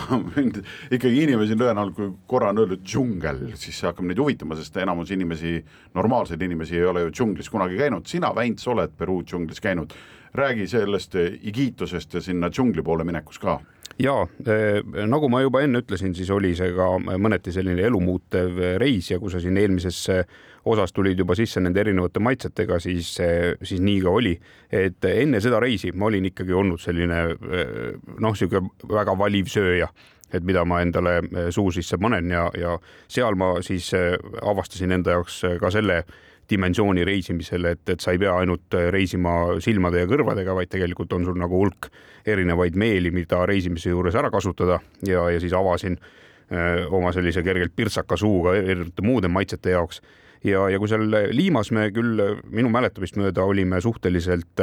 [0.95, 5.13] Ikkagi inimesi tõenäoliselt, kui korra on öeldud džungel, siis see hakkab neid huvitama, sest enamus
[5.13, 5.59] inimesi,
[5.97, 9.93] normaalseid inimesi ei ole ju džunglis kunagi käinud, sina, Väints, oled Peruu džunglis käinud.
[10.35, 13.59] räägi sellest Igitusest ja sinna džungli poole minekus ka.
[13.99, 19.11] Ja eh, nagu ma juba enne ütlesin, siis oli see ka mõneti selline elumuutev reis
[19.11, 20.01] ja kui sa siin eelmises
[20.65, 23.13] osas tulid juba sisse nende erinevate maitsetega, siis,
[23.61, 24.33] siis nii ka oli.
[24.71, 29.89] et enne seda reisi ma olin ikkagi olnud selline eh, noh, niisugune väga valiv sööja
[30.33, 33.91] et mida ma endale eh, suu sisse panen ja, ja seal ma siis
[34.41, 36.03] avastasin enda jaoks ka selle
[36.49, 41.25] dimensiooni reisimisel, et, et sa ei pea ainult reisima silmade ja kõrvadega, vaid tegelikult on
[41.25, 41.89] sul nagu hulk
[42.29, 47.73] erinevaid meeli, mida reisimise juures ära kasutada ja, ja siis avasin öö, oma sellise kergelt
[47.75, 50.03] pirtsaka suuga erinevate muude maitsete jaoks
[50.45, 52.21] ja, ja kui seal Liimas me küll
[52.53, 54.61] minu mäletamist mööda olime suhteliselt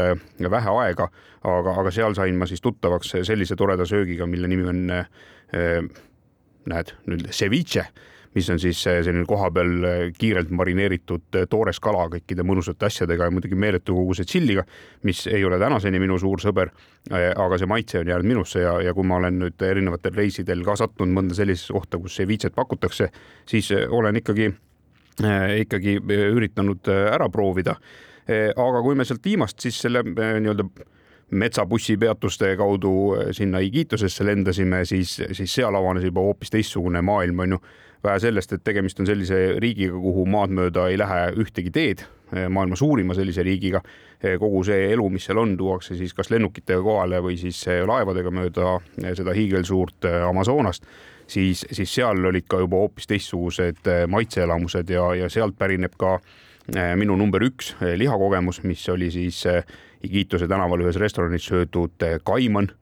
[0.57, 1.09] vähe aega,
[1.43, 5.85] aga, aga seal sain ma siis tuttavaks sellise toreda söögiga, mille nimi on äh,,
[6.71, 7.89] näed nüüd ceviche
[8.35, 9.73] mis on siis eh, selline kohapeal
[10.19, 14.65] kiirelt marineeritud toores kala kõikide mõnusate asjadega ja muidugi meeletu koguse tšilliga,
[15.07, 16.73] mis ei ole tänaseni minu suur sõber.
[17.13, 20.77] aga see maitse on jäänud minusse ja, ja kui ma olen nüüd erinevatel reisidel ka
[20.77, 23.11] sattunud mõnda sellisesse kohta, kus ceviche't pakutakse,
[23.47, 24.53] siis olen ikkagi,
[25.59, 25.99] ikkagi
[26.33, 27.77] üritanud ära proovida.
[28.57, 30.65] aga kui me sealt viimast siis selle nii-öelda
[31.33, 32.93] metsabussipeatuste kaudu
[33.33, 37.61] sinna Igitusesse lendasime, siis, siis seal avanes juba hoopis teistsugune maailm, on ju
[38.05, 42.77] vähe sellest, et tegemist on sellise riigiga, kuhu maad mööda ei lähe ühtegi teed, maailma
[42.77, 43.83] suurima sellise riigiga.
[44.39, 48.77] kogu see elu, mis seal on, tuuakse siis kas lennukitega kohale või siis laevadega mööda
[49.19, 50.87] seda hiigelsuurt Amazonast,
[51.33, 56.19] siis, siis seal olid ka juba hoopis teistsugused maitseelamused ja, ja sealt pärineb ka
[56.97, 59.41] minu number üks lihakogemus, mis oli siis
[60.03, 62.73] Igituse tänaval ühes restoranis söödud kaiman.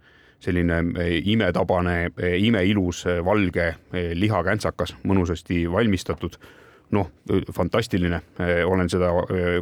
[0.41, 3.75] Selline eh, imetabane, eh, imeilus eh, valge
[4.15, 6.39] lihakäntsakas, mõnusasti valmistatud.
[6.91, 7.07] Noh,
[7.55, 8.19] fantastiline,
[8.67, 9.13] olen seda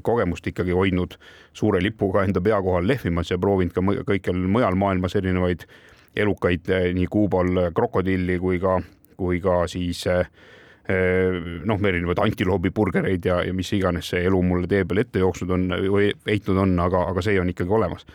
[0.01, 1.19] kogemust ikkagi hoidnud
[1.53, 5.67] suure lipuga enda pea kohal lehvimas ja proovinud ka kõikjal mujal maailmas erinevaid
[6.19, 8.79] elukaid nii Kuubal krokodilli kui ka,
[9.17, 10.05] kui ka siis
[11.69, 15.67] noh, erinevaid antiloobiburgereid ja, ja mis iganes see elu mulle tee peal ette jooksnud on
[15.93, 18.07] või heitnud on, aga, aga see on ikkagi olemas.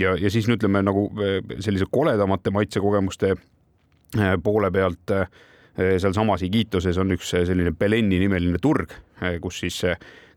[0.00, 5.26] Ja, ja siis no ütleme nagu eh, sellise koledamate maitsekogemuste eh, poole pealt eh,
[6.00, 8.92] sealsamas Igituses on üks selline Beleni nimeline turg,
[9.40, 9.78] kus siis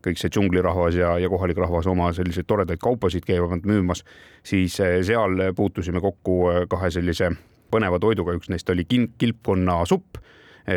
[0.04, 4.04] kõik see džunglirahvas ja, ja kohalik rahvas oma selliseid toredaid kaupasid käivad müümas,
[4.46, 7.32] siis seal puutusime kokku kahe sellise
[7.72, 10.20] põneva toiduga, üks neist oli kin-, kilpkonnasupp,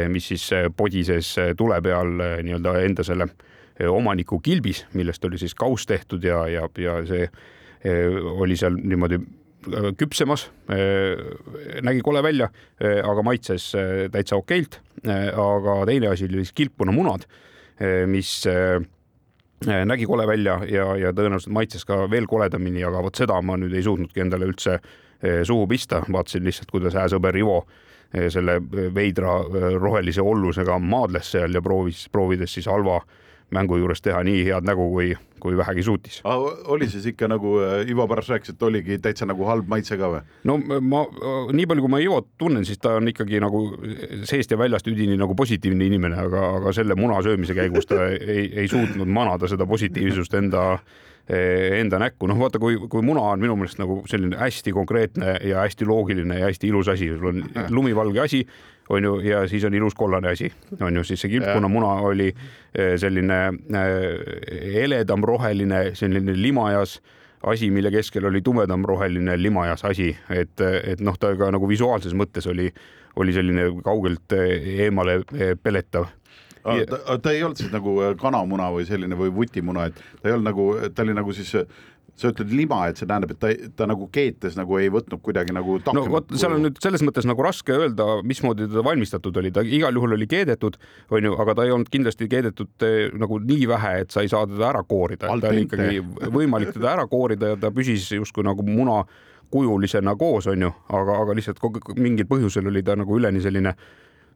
[0.10, 0.46] mis siis
[0.78, 2.12] podises tule peal
[2.46, 3.30] nii-öelda enda selle
[3.90, 7.30] omaniku kilbis, millest oli siis kauss tehtud ja, ja, ja see
[8.36, 9.22] oli seal niimoodi
[10.00, 10.50] küpsemas,
[11.84, 13.72] nägi kole välja, aga maitses
[14.12, 14.80] täitsa okeilt.
[15.08, 17.26] aga teine asi oli siis kilppunamunad,
[18.08, 18.46] mis
[19.66, 23.74] nägi kole välja ja, ja tõenäoliselt maitses ka veel koledamini, aga vot seda ma nüüd
[23.76, 24.78] ei suutnudki endale üldse
[25.44, 27.58] suhu pista, vaatasin lihtsalt, kuidas hääsõber Ivo
[28.32, 28.56] selle
[28.96, 29.34] veidra
[29.76, 33.02] rohelise ollusega maadles seal ja proovis, proovides siis halva
[33.56, 35.10] mängu juures teha nii head nägu, kui,
[35.42, 36.22] kui vähegi suutis.
[36.26, 40.12] oli siis ikka nagu äh, Ivo pärast rääkis, et oligi täitsa nagu halb maitse ka
[40.14, 40.24] või?
[40.50, 41.04] no ma,
[41.54, 43.66] nii palju, kui ma Ivot tunnen, siis ta on ikkagi nagu
[44.30, 48.50] seest ja väljast üdini nagu positiivne inimene, aga, aga selle muna söömise käigus ta ei,
[48.64, 50.66] ei suutnud manada seda positiivsust enda
[51.30, 55.62] enda näkku, noh vaata, kui, kui muna on minu meelest nagu selline hästi konkreetne ja
[55.62, 58.40] hästi loogiline ja hästi ilus asi, sul on lumivalge asi,
[58.90, 62.96] on ju, ja siis on ilus kollane asi, on ju, siis see kilpkonnamuna oli eh,
[63.00, 67.00] selline eh, heledam roheline, selline limajas
[67.48, 72.16] asi, mille keskel oli tumedam roheline limajas asi, et, et noh, ta ka nagu visuaalses
[72.18, 72.68] mõttes oli,
[73.16, 75.22] oli selline kaugelt eh, eemale
[75.64, 76.10] peletav.
[76.60, 80.50] Ta, ta ei olnud siis nagu kanamuna või selline või vutimuna, et ta ei olnud
[80.50, 81.56] nagu, ta oli nagu siis
[82.20, 85.56] sa ütled lima, et see tähendab, et ta, ta nagu keetes nagu ei võtnud kuidagi
[85.56, 89.54] nagu no vot, seal on nüüd selles mõttes nagu raske öelda, mismoodi teda valmistatud oli,
[89.56, 90.76] ta igal juhul oli keedetud,
[91.16, 94.44] onju, aga ta ei olnud kindlasti keedetud eh, nagu nii vähe, et sa ei saa
[94.50, 96.04] teda ära koorida, ta oli ikkagi
[96.36, 99.02] võimalik teda ära koorida ja ta püsis justkui nagu muna
[99.50, 101.64] kujulisena koos, onju, aga, aga lihtsalt
[101.98, 103.74] mingil põhjusel oli ta nagu üleni selline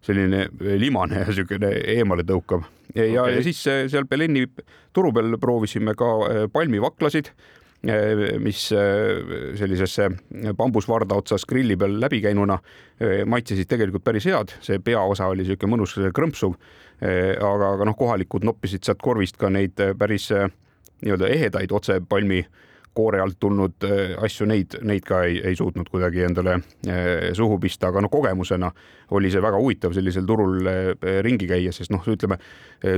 [0.03, 2.65] selline limane ja niisugune eemale tõukav.
[2.95, 4.45] ja okay., ja siis eh, seal Beleni
[4.93, 7.29] turu peal proovisime ka eh, palmivaklasid.
[7.31, 10.07] Eh, mis eh, sellisesse
[10.55, 12.55] bambusvarda otsas grilli peal läbi käinuna
[12.99, 16.55] eh, maitsesid tegelikult päris head, see peaosa oli niisugune mõnus krõmpsuv.
[17.03, 22.45] aga, aga noh, kohalikud noppisid sealt korvist ka neid päris nii-öelda ehedaid otse palmi
[22.93, 27.57] koore alt tulnud äh, asju, neid, neid ka ei, ei suutnud kuidagi endale äh, suhu
[27.61, 28.69] pista, aga noh, kogemusena
[29.17, 30.91] oli see väga huvitav sellisel turul äh,
[31.25, 32.39] ringi käia, sest noh, ütleme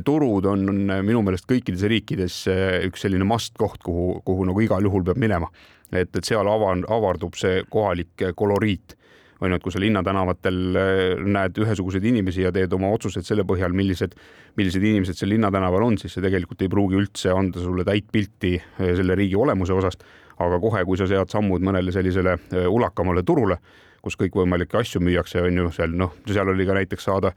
[0.05, 0.65] turud on
[1.05, 2.37] minu meelest kõikides riikides
[2.87, 5.49] üks selline must koht, kuhu, kuhu nagu igal juhul peab minema.
[5.91, 8.95] et, et seal avan, avardub see kohalik koloriit
[9.45, 13.45] on ju, et kui sa linnatänavatel äh, näed ühesuguseid inimesi ja teed oma otsused selle
[13.47, 14.15] põhjal, millised,
[14.59, 18.55] millised inimesed seal linnatänaval on, siis see tegelikult ei pruugi üldse anda sulle täit pilti
[18.59, 20.05] äh, selle riigi olemuse osast.
[20.35, 23.59] aga kohe, kui sa sead sammud mõnele sellisele äh, ulakamale turule,
[24.03, 27.31] kus kõikvõimalikke asju müüakse, on ju seal noh, seal oli ka näiteks saada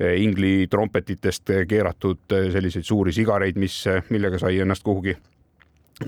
[0.00, 5.12] ingli trompetitest keeratud selliseid suuri sigareid, mis, millega sai ennast kuhugi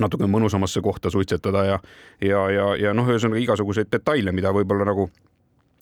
[0.01, 1.79] natuke mõnusamasse kohta suitsetada ja,
[2.21, 5.09] ja, ja, ja noh, ühesõnaga igasuguseid detaile, mida võib-olla nagu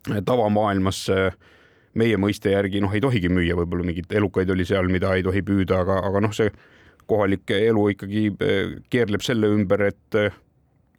[0.08, 1.06] tavamaailmas
[1.98, 5.42] meie mõiste järgi noh, ei tohigi müüa, võib-olla mingeid elukaid oli seal, mida ei tohi
[5.46, 6.52] püüda, aga, aga noh, see
[7.10, 10.36] kohalik elu ikkagi eh, keerleb selle ümber, et eh,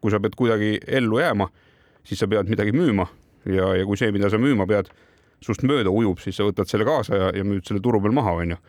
[0.03, 1.47] kui sa pead kuidagi ellu jääma,
[2.07, 3.07] siis sa pead midagi müüma.
[3.47, 4.91] Ja, ja kui see, mida sa müüma pead,
[5.41, 8.35] sinust mööda ujub, siis sa võtad selle kaasa ja, ja müüd selle turu peal maha,
[8.43, 8.59] onju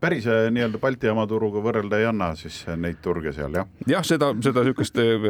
[0.00, 3.68] päris äh, nii-öelda Balti jaama turuga võrrelda ei anna siis äh, neid turge seal, jah?
[3.90, 5.24] jah, seda, seda niisugust äh,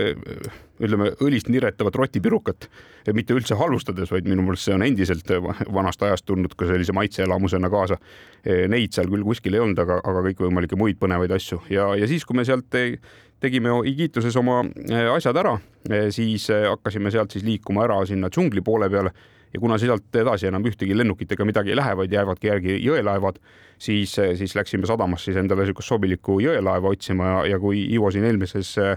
[0.79, 2.69] ütleme, õlist niretavat rotipirukat
[3.17, 5.31] mitte üldse halvustades, vaid minu meelest see on endiselt
[5.73, 7.97] vanast ajast tulnud ka sellise maitseelamusena kaasa.
[8.45, 12.27] Neid seal küll kuskil ei olnud, aga, aga kõikvõimalikke muid põnevaid asju ja, ja siis,
[12.29, 12.69] kui me sealt
[13.41, 14.61] tegime Igituses oma
[15.15, 15.57] asjad ära,
[16.13, 19.15] siis hakkasime sealt siis liikuma ära sinna džungli poole peale
[19.55, 23.41] ja kuna sealt edasi enam ühtegi lennukitega midagi ei lähe, vaid jäävadki järgi jõelaevad,
[23.79, 28.29] siis, siis läksime sadamasse siis endale niisugust sobilikku jõelaeva otsima ja, ja kui Ivo siin
[28.29, 28.95] eelmises äh,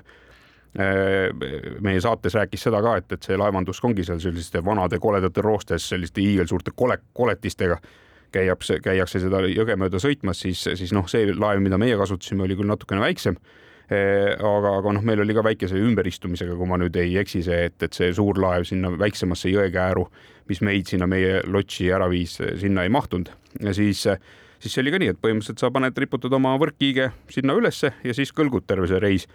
[1.82, 5.90] meie saates rääkis seda ka, et, et see laevandus ongi seal selliste vanade koledate roostes
[5.92, 7.80] selliste hiigelsuurte kole, koletistega
[8.32, 12.56] käiakse, käiakse seda jõge mööda sõitmas, siis, siis noh, see laev, mida meie kasutasime, oli
[12.60, 13.36] küll natukene väiksem
[13.92, 17.66] Eh, aga, aga noh, meil oli ka väikese ümberistumisega, kui ma nüüd ei eksi, see,
[17.68, 20.06] et, et see suur laev sinna väiksemasse jõekääru,
[20.52, 24.06] mis meid sinna meie lotši ära viis, sinna ei mahtunud ja siis
[24.62, 28.14] siis see oli ka nii, et põhimõtteliselt sa paned, riputad oma võrkkiige sinna ülesse ja
[28.14, 29.28] siis kõlgud terve see reis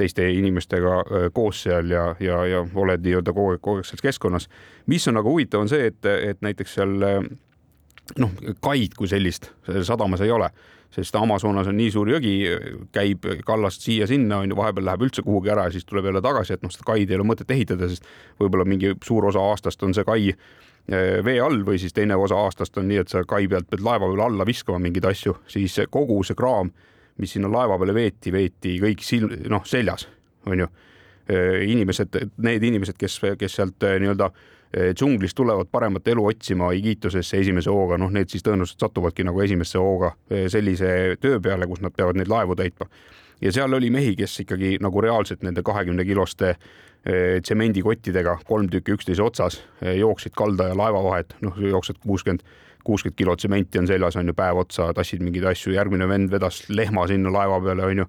[0.00, 4.06] teiste inimestega äh, koos seal ja, ja, ja oled nii-öelda kogu aeg, kogu aeg selles
[4.06, 4.48] keskkonnas.
[4.86, 6.96] mis on aga huvitav, on see, et, et näiteks seal
[8.18, 8.32] noh,
[8.64, 9.52] kaid kui sellist
[9.86, 10.50] sadamas ei ole
[10.90, 12.34] sest Amazonas on nii suur jõgi,
[12.94, 16.56] käib kallast siia-sinna, on ju, vahepeal läheb üldse kuhugi ära ja siis tuleb jälle tagasi,
[16.56, 18.06] et noh, seda kaid ei ole mõtet ehitada, sest
[18.40, 22.40] võib-olla mingi suur osa aastast on see kai eh, vee all või siis teine osa
[22.42, 25.78] aastast on nii, et sa kai pealt pead laeva peale alla viskama mingeid asju, siis
[25.94, 26.72] kogu see kraam,
[27.22, 30.08] mis sinna laeva peale veeti, veeti kõik silm, noh seljas,
[30.46, 30.66] onju.
[31.62, 34.32] inimesed, need inimesed, kes, kes sealt nii-öelda
[34.70, 39.80] džunglist tulevad paremat elu otsima Igitusesse esimese hooga, noh, need siis tõenäoliselt satuvadki nagu esimesse
[39.82, 40.12] hooga
[40.52, 42.86] sellise töö peale, kus nad peavad neid laevu täitma.
[43.40, 46.54] ja seal oli mehi, kes ikkagi nagu reaalselt nende kahekümne kiloste
[47.42, 52.44] tsemendikottidega, kolm tükki üksteise otsas, jooksid kalda ja laeva vahet, noh, jooksed kuuskümmend,
[52.84, 56.66] kuuskümmend kilo tsementi on seljas, on ju, päev otsa, tassid mingeid asju, järgmine vend vedas
[56.68, 58.06] lehma sinna laeva peale, on ju,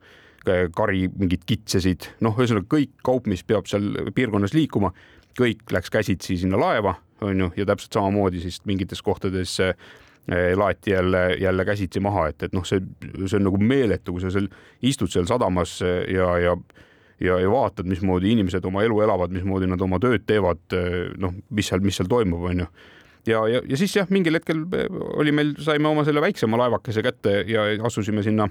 [0.75, 4.91] kari mingeid kitsesid, noh, ühesõnaga kõik kaup, mis peab seal piirkonnas liikuma,
[5.39, 9.59] kõik läks käsitsi sinna laeva, on ju, ja täpselt samamoodi siis mingites kohtades
[10.55, 12.79] laeti jälle, jälle käsitsi maha, et, et noh, see,
[13.25, 14.47] see on nagu meeletu, kui sa seal
[14.85, 16.55] istud seal sadamas ja, ja
[17.21, 20.61] ja, ja vaatad, mismoodi inimesed oma elu elavad, mismoodi nad oma tööd teevad,
[21.21, 22.69] noh, mis seal, mis seal toimub, onju
[23.27, 24.63] ja, ja, ja siis jah, mingil hetkel
[25.19, 28.47] oli meil, saime oma selle väiksema laevakese kätte ja asusime sinna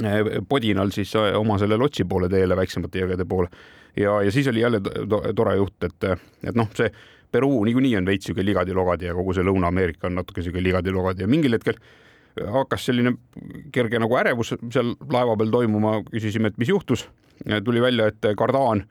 [0.00, 3.50] eh, Podinal siis oma selle lotsi poole teele, väiksemate jõgede poole.
[3.96, 4.80] Ja, ja siis oli jälle
[5.34, 6.08] tore juht, et,
[6.44, 6.92] et noh, see
[7.34, 11.30] Peruu niikuinii on veits sihuke ligadi-logadi ja kogu see Lõuna-Ameerika on natuke sihuke ligadi-logadi ja
[11.30, 11.80] mingil hetkel
[12.54, 13.14] hakkas selline
[13.74, 17.08] kerge nagu ärevus seal laeva peal toimuma, küsisime, et mis juhtus
[17.66, 18.84] tuli välja, et kardaan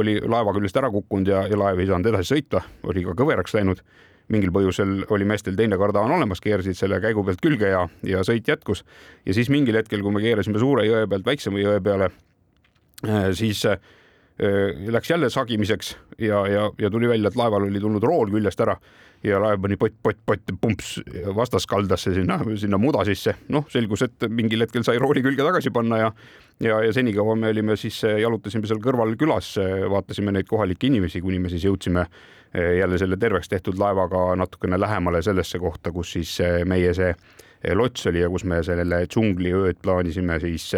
[0.00, 3.56] oli laeva küljest ära kukkunud ja, ja laev ei saanud edasi sõita, oli ka kõveraks
[3.58, 3.82] läinud.
[4.30, 8.48] mingil põhjusel oli meestel teine kardaan olemas, keerasid selle käigu pealt külge ja, ja sõit
[8.48, 8.84] jätkus.
[9.26, 12.10] ja siis mingil hetkel, kui me keerasime suure jõe pealt väiksema jõe peale,
[13.34, 13.80] siis äh,
[14.38, 18.76] läks jälle sagimiseks ja, ja, ja tuli välja, et laeval oli tulnud rool küljest ära
[19.24, 20.94] ja laev pani pott, pott, pott, pumps
[21.36, 23.34] vastaskaldasse sinna, sinna muda sisse.
[23.52, 26.12] noh, selgus, et mingil hetkel sai rooli külge tagasi panna ja
[26.60, 29.54] ja, ja senikaua me olime siis, jalutasime seal kõrval külas,
[29.90, 32.06] vaatasime neid kohalikke inimesi, kuni me siis jõudsime
[32.54, 36.32] jälle selle terveks tehtud laevaga natukene lähemale sellesse kohta, kus siis
[36.66, 37.12] meie see
[37.76, 40.70] lots oli ja kus me selle džungliööd plaanisime siis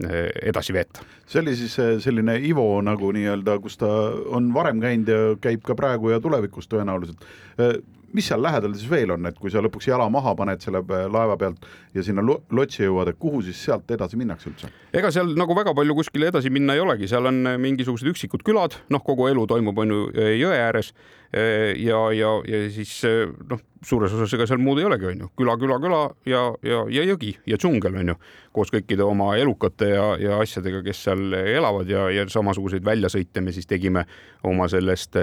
[0.00, 1.04] edasi veeta.
[1.26, 3.88] see oli siis selline Ivo nagu nii-öelda, kus ta
[4.32, 7.24] on varem käinud ja käib ka praegu ja tulevikus tõenäoliselt
[8.16, 11.36] mis seal lähedal siis veel on, et kui sa lõpuks jala maha paned selle laeva
[11.40, 14.70] pealt ja sinna lotsi jõuad, et kuhu siis sealt edasi minnakse üldse?
[14.96, 18.76] ega seal nagu väga palju kuskile edasi minna ei olegi, seal on mingisugused üksikud külad,
[18.90, 20.04] noh, kogu elu toimub, on ju
[20.40, 20.92] jõe ääres
[21.30, 22.94] ja, ja, ja siis
[23.50, 26.84] noh, suures osas ega seal muud ei olegi, on ju, küla, küla, küla ja, ja,
[26.90, 28.20] ja jõgi ja džungel on ju,
[28.56, 33.54] koos kõikide oma elukate ja, ja asjadega, kes seal elavad ja, ja samasuguseid väljasõite me
[33.54, 34.06] siis tegime
[34.46, 35.18] oma sellest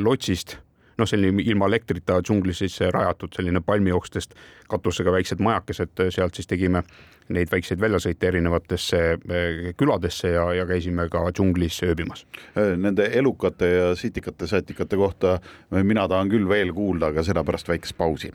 [0.00, 0.58] lotsist
[1.00, 4.36] noh, selline ilma elektrita džunglis sisse rajatud selline palmiokstest
[4.70, 6.84] katusega väiksed majakesed, sealt siis tegime
[7.30, 12.26] neid väikseid väljasõite erinevatesse eh, küladesse ja, ja käisime ka džunglis ööbimas.
[12.56, 15.38] Nende elukate ja sitikate, sätikate kohta
[15.70, 18.34] mina tahan küll veel kuulda, aga seda pärast väikest pausi.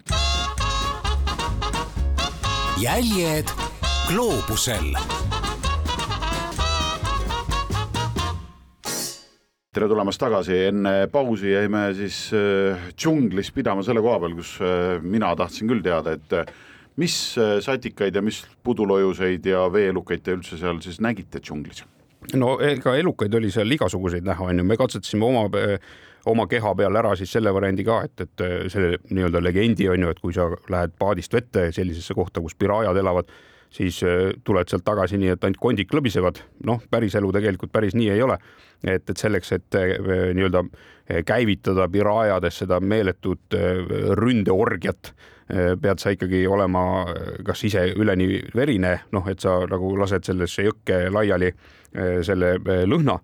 [2.81, 3.51] jäljed
[4.07, 4.95] gloobusel
[9.75, 15.01] tere tulemast tagasi, enne pausi jäime siis äh, džunglis pidama selle koha peal, kus äh,
[15.03, 16.47] mina tahtsin küll teada, et äh,
[17.01, 17.15] mis
[17.65, 21.83] satikaid ja mis pudulojuseid ja veeelukaid te üldse seal siis nägite džunglis?
[22.39, 25.65] no ega elukaid oli seal igasuguseid näha, onju, me katsetasime oma
[26.31, 30.13] oma keha peal ära siis selle variandi ka, et, et selle nii-öelda legendi on ju,
[30.15, 33.27] et kui sa lähed paadist vette sellisesse kohta, kus pirajad elavad,
[33.75, 33.99] siis
[34.47, 36.39] tuled sealt tagasi nii, et ainult kondid klõbisevad.
[36.65, 38.39] noh, päris elu tegelikult päris nii ei ole
[38.83, 39.95] et, et selleks, et eh,
[40.35, 43.55] nii-öelda eh, käivitada Pirajades seda meeletut
[44.19, 45.13] ründeorgiat,
[45.45, 47.05] pead sa ikkagi olema
[47.45, 51.51] kas ise üleni verine, noh, et sa nagu lased sellesse jõkke laiali
[52.25, 52.55] selle
[52.89, 53.19] lõhna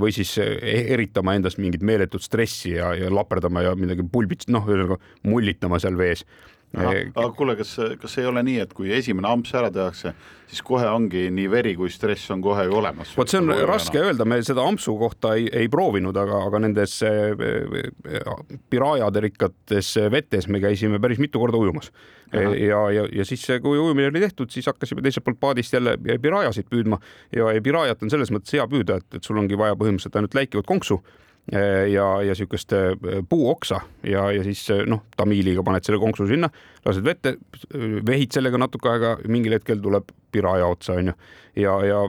[0.00, 4.96] või siis eritama endast mingit meeletut stressi ja, ja laperdama ja midagi pulbits, noh, ühesõnaga
[5.28, 6.24] mullitama seal vees
[6.76, 10.12] aga kuule, kas, kas ei ole nii, et kui esimene amps ära tehakse,
[10.48, 13.14] siis kohe ongi nii veri kui stress on kohe ju olemas?
[13.16, 16.98] vot see on raske öelda, me seda ampsu kohta ei, ei proovinud, aga, aga nendes
[17.08, 18.32] eh, eh,
[18.70, 21.92] pirajade rikkates vetes me käisime päris mitu korda ujumas.
[22.32, 26.68] ja, ja, ja siis, kui ujumine oli tehtud, siis hakkasime teiselt poolt paadist jälle pirajasid
[26.68, 27.00] püüdma
[27.32, 30.36] ja, ja pirajat on selles mõttes hea püüda, et, et sul ongi vaja põhimõtteliselt ainult
[30.36, 31.26] läikivat konksu Eh,
[31.92, 32.92] ja, ja siukest eh,
[33.28, 36.50] puuoksa ja, ja siis eh, noh, tamiiliga paned selle konksu sinna,
[36.84, 37.36] lased vette,
[38.06, 41.14] vehid sellega natuke aega, mingil hetkel tuleb piraja otsa, onju.
[41.56, 42.02] ja, ja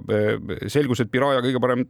[0.67, 1.85] selgus, et piraja kõige parem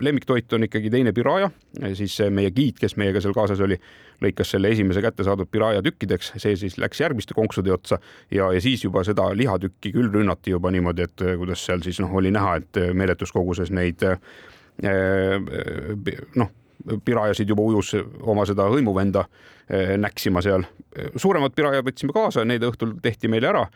[0.00, 1.50] lemmiktoit on ikkagi teine piraja,
[1.98, 3.76] siis meie giid, kes meiega seal kaasas oli,
[4.24, 8.00] lõikas selle esimese kätte saadud piraja tükkideks, see siis läks järgmiste konksude otsa
[8.32, 12.16] ja, ja siis juba seda lihatükki küll rünnati juba niimoodi, et kuidas seal siis noh,
[12.16, 14.00] oli näha, et meeletus koguses neid
[16.40, 16.56] noh
[17.04, 19.26] pirajasid juba ujus oma seda hõimuvenda
[19.68, 20.64] eh, näksima seal.
[21.16, 23.66] suuremad pirajad võtsime kaasa, need õhtul tehti meile ära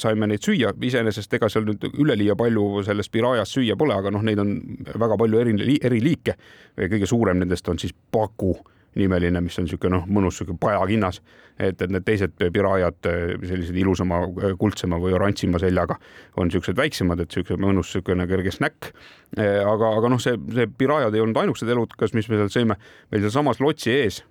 [0.00, 4.22] saime neid süüa, iseenesest ega seal nüüd üleliia palju selles pirajas süüa pole, aga noh,
[4.24, 4.54] neid on
[4.96, 6.32] väga palju eri, eri liike.
[6.80, 8.54] kõige suurem nendest on siis paku
[8.98, 11.20] nimeline, mis on niisugune noh, mõnus niisugune pajakinnas,
[11.58, 13.08] et, et need teised pirajad,
[13.46, 14.20] sellised ilusama
[14.60, 15.98] kuldsema või oranžima seljaga
[16.38, 18.92] on niisugused väiksemad, et niisugune mõnus niisugune kerge snäkk.
[19.40, 22.78] aga, aga noh, see, see pirajad ei olnud ainukesed elukas, mis me seal sõime,
[23.10, 24.22] meil sealsamas lotsi ees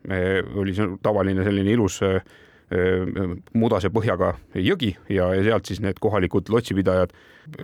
[0.56, 2.02] oli see tavaline selline ilus
[3.54, 7.12] mudase põhjaga jõgi ja, ja sealt siis need kohalikud lotsipidajad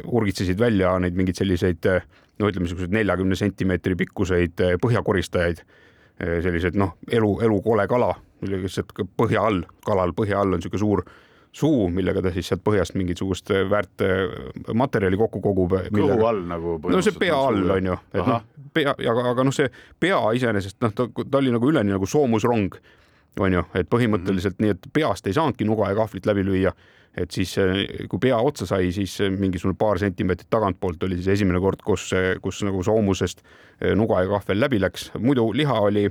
[0.04, 5.89] urgitsesid välja neid mingeid selliseid no ütleme, niisuguseid neljakümne sentimeetri pikkuseid põhjakoristajaid Eh,
[6.20, 11.04] sellised noh, elu, elukole kala, millega lihtsalt põhja all, kalal põhja all on niisugune suur
[11.52, 15.74] suu, millega ta siis sealt põhjast mingisugust väärt eh, materjali kokku kogub.
[15.96, 16.78] kõhu all nagu.
[16.90, 20.78] no see pea all on ju, et noh, pea, aga, aga noh, see pea iseenesest
[20.86, 22.78] noh, ta, ta oli nagu üleni nagu soomusrong
[23.40, 24.80] on ju, et põhimõtteliselt mm -hmm.
[24.80, 26.74] nii, et peast ei saanudki nuga ja kahvlit läbi lüüa
[27.20, 27.52] et siis
[28.10, 32.10] kui pea otsa sai, siis mingisugune paar sentimeetrit tagantpoolt oli siis esimene kord, kus,
[32.42, 33.44] kus nagu soomusest
[34.00, 36.08] nuga ja kahvel läbi läks, muidu liha oli,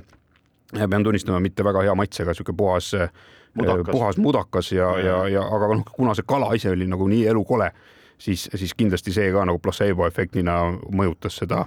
[0.77, 2.93] pean tunnistama, mitte väga hea maitsega, sihuke puhas
[3.91, 7.25] puhas mudakas ja, ja, ja, ja aga noh, kuna see kala ise oli nagu nii
[7.31, 7.71] elukole,
[8.17, 10.59] siis, siis kindlasti see ka nagu placebo efektina
[10.91, 11.65] mõjutas seda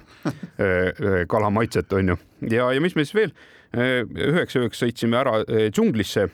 [1.33, 2.17] kala maitset, onju.
[2.49, 3.35] ja, ja mis me siis veel,
[3.73, 6.29] üheks ööks sõitsime ära džunglisse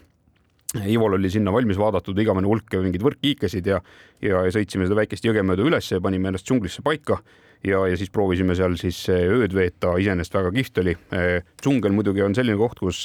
[0.78, 3.80] Ivol oli sinna valmis vaadatud igavene hulk mingeid võrkkiikesid ja,
[4.22, 7.18] ja, sõitsime seda väikest jõge mööda üles ja panime ennast džunglisse paika
[7.66, 10.94] ja, ja siis proovisime seal siis ööd veeta, iseenesest väga kihvt oli.
[11.64, 13.02] džungel muidugi on selline koht, kus,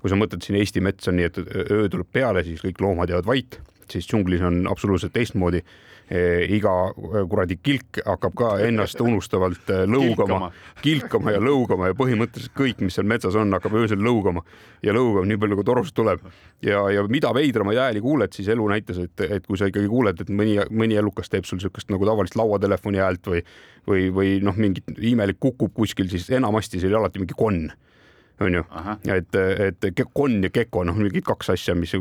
[0.00, 3.30] kui sa mõtled siin Eesti metsa, nii et öö tuleb peale, siis kõik loomad jäävad
[3.30, 3.60] vait,
[3.92, 9.84] siis džunglis on absoluutselt teistmoodi Eh, iga eh, kuradi kilk hakkab ka ennast unustavalt eh,
[9.90, 10.52] lõugama,
[10.82, 11.32] kilkama.
[11.34, 14.44] Ja lõugama ja põhimõtteliselt kõik, mis seal metsas on, hakkab öösel lõugama
[14.86, 16.22] ja lõugab nii palju, kui torust tuleb.
[16.62, 20.20] ja, ja mida veidramaid hääli kuuled, siis elu näitas, et, et kui sa ikkagi kuuled,
[20.22, 23.42] et mõni, mõni elukas teeb sul niisugust nagu tavalist lauatelefoni häält või,
[23.88, 27.66] või, või noh, mingit imelik kukub kuskil, siis enamasti see oli alati mingi konn
[28.40, 28.62] onju,
[29.14, 31.94] et, et konn ja gecko, noh, mingid kaks asja, mis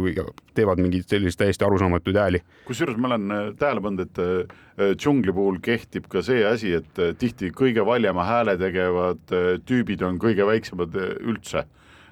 [0.56, 2.42] teevad mingeid selliseid täiesti arusaamatuid hääli.
[2.68, 7.00] kusjuures ma olen äh, tähele pannud, et äh, džungli puhul kehtib ka see asi, et
[7.00, 9.24] äh, tihti kõige valjema hääle tegevad
[9.66, 11.66] tüübid on kõige väiksemad üldse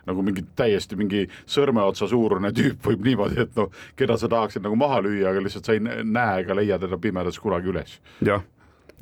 [0.07, 3.69] nagu mingi täiesti mingi sõrmeotsa suurune tüüp võib niimoodi, et noh,
[3.99, 7.39] keda sa tahaksid nagu maha lüüa, aga lihtsalt sa ei näe ega leia teda pimedas
[7.39, 7.99] kunagi üles.
[8.25, 8.43] jah,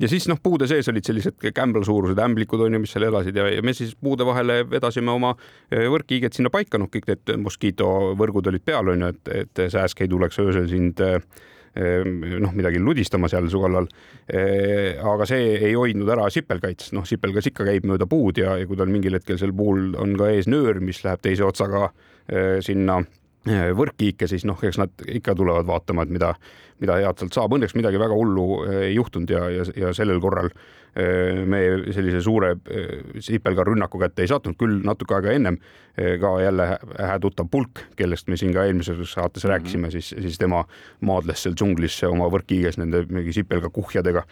[0.02, 3.38] ja siis noh, puude sees olid sellised Campbell suurused ämblikud on ju, mis seal elasid
[3.38, 5.32] ja, ja me siis puude vahele vedasime oma
[5.70, 10.04] e, võrkkiiget sinna paika, noh, kõik need moskiitovõrgud olid peal on ju, et, et sääsk
[10.04, 11.12] ei tuleks öösel sind e,
[11.78, 11.94] e,
[12.42, 13.88] noh, midagi ludistama seal su kallal.
[15.12, 18.78] aga see ei hoidnud ära sipelgaid, noh, sipelgas ikka käib mööda puud ja, ja kui
[18.78, 21.90] tal mingil hetkel sel puul on ka ees nöör, mis läheb teise otsaga
[22.62, 23.00] sinna
[23.48, 26.28] võrkkiike, siis noh, eks nad ikka tulevad vaatama, et mida,
[26.82, 27.56] mida head sealt saab.
[27.56, 30.50] Õnneks midagi väga hullu eh, ei juhtunud ja, ja, ja sellel korral
[30.94, 31.62] eh, me
[31.94, 35.58] sellise suure eh, sipelgarünnaku kätte ei sattunud, küll natuke aega ennem
[35.92, 39.92] ka jälle hää tuttav Pulk, kellest me siin ka eelmises saates rääkisime mm, -hmm.
[39.92, 40.62] siis, siis tema
[41.04, 44.22] maadles seal džunglis oma võrkkiiges nende mingi sipelgakuhjadega.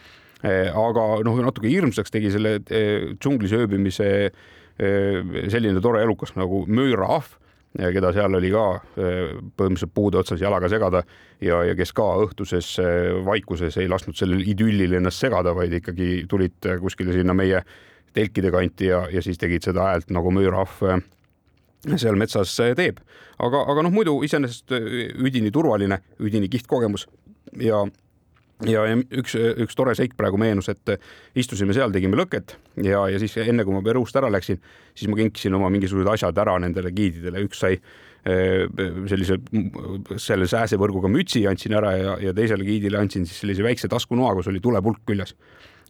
[0.87, 2.63] aga noh, natuke hirmsaks tegi selle
[3.21, 4.31] džunglis ööbimise
[5.53, 7.37] selline tore elukas nagu mööraahv
[7.79, 8.65] keda seal oli ka
[8.97, 11.05] põhimõtteliselt puude otsas jalaga segada
[11.39, 12.73] ja, ja kes ka õhtuses
[13.27, 17.63] vaikuses ei lasknud sellel idüllil ennast segada, vaid ikkagi tulid kuskile sinna meie
[18.17, 20.83] telkide kanti ja, ja siis tegid seda häält nagu müürahv
[21.97, 22.99] seal metsas teeb.
[23.39, 27.07] aga, aga noh, muidu iseenesest üdini turvaline, üdini kihvt kogemus
[27.63, 27.85] ja
[28.69, 29.35] ja, ja üks,
[29.65, 30.95] üks tore seik praegu meenus, et
[31.39, 34.61] istusime seal, tegime lõket ja, ja siis enne kui ma Peruust ära läksin,
[34.95, 38.67] siis ma kinkisin oma mingisugused asjad ära nendele giididele, üks sai eh,
[39.11, 39.41] sellise
[40.21, 44.51] selle sääsevõrguga mütsi andsin ära ja, ja teisele giidile andsin siis sellise väikse taskunoa, kus
[44.53, 45.37] oli tulepulk küljes.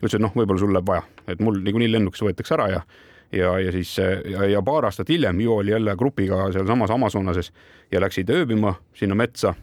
[0.00, 2.84] ütlesin, et noh, võib-olla sul läheb vaja, et mul niikuinii lennuks võetakse ära ja
[3.30, 7.52] ja, ja siis ja, ja paar aastat hiljem ju oli jälle grupiga sealsamas Amazonases
[7.92, 9.54] ja läksid ööbima sinna metsa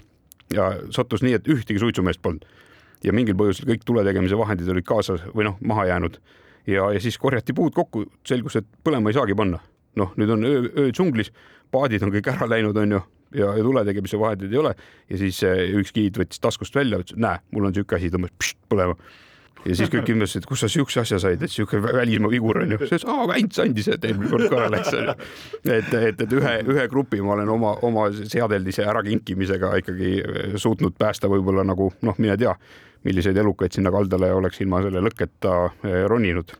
[0.54, 2.46] ja sattus nii, et ühtegi suitsumeest polnud
[3.04, 6.18] ja mingil põhjusel kõik tule tegemise vahendid olid kaasas või noh, maha jäänud.
[6.68, 9.62] Ja, ja siis korjati puud kokku, selgus, et põlema ei saagi panna.
[9.98, 11.32] noh, nüüd on öö, öö džunglis,
[11.74, 13.00] paadid on kõik ära läinud, onju,
[13.34, 14.76] ja, ja tule tegemise vahendeid ei ole.
[15.10, 18.52] Ja siis eh, üks giid võttis taskust välja, ütles, näe, mul on siuke asi, tõmbas
[18.70, 18.94] põlema
[19.66, 22.82] ja siis kõik imestasid, kus sa siukse asja said, et siuke välismaa vigur on ju.
[22.90, 25.16] siis aa, Vänts andis, et eelmine kord ka läks onju.
[25.66, 30.14] et, et, et ühe, ühe grupi ma olen oma, oma seadeldise ärakinkimisega ikkagi
[30.56, 32.56] suutnud päästa võib-olla nagu noh, mine tea
[33.08, 35.54] milliseid elukaid sinna kaldale oleks ilma selle lõkketa
[35.86, 36.54] eh, roninud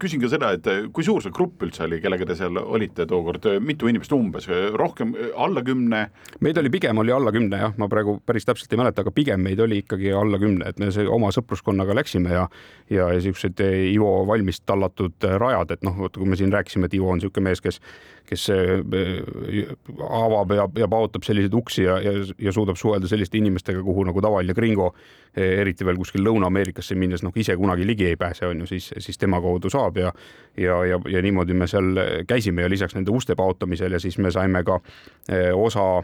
[0.00, 3.48] küsin ka seda, et kui suur see grupp üldse oli, kellega te seal olite tookord,
[3.64, 6.04] mitu inimest umbes, rohkem alla kümne?
[6.44, 9.42] meid oli pigem oli alla kümne jah, ma praegu päris täpselt ei mäleta, aga pigem
[9.44, 12.46] meid oli ikkagi alla kümne, et me oma sõpruskonnaga läksime ja
[12.90, 13.60] ja, ja siuksed
[13.92, 17.50] Ivo valmis tallatud rajad, et noh, vaata, kui me siin rääkisime, et Ivo on niisugune
[17.50, 17.80] mees, kes
[18.28, 19.70] kes eh,
[20.04, 24.22] avab ja, ja paotab selliseid uksi ja, ja, ja suudab suhelda selliste inimestega, kuhu nagu
[24.24, 24.90] tavaline gringo,
[25.34, 28.90] eh, eriti veel kuskil Lõuna-Ameerikasse minnes, noh ise kunagi ligi ei pääse, on ju, siis,
[28.98, 30.12] siis tema kaudu saab ja
[30.58, 34.32] ja, ja, ja niimoodi me seal käisime ja lisaks nende uste paotamisel ja siis me
[34.34, 34.80] saime ka
[35.28, 36.02] eh, osa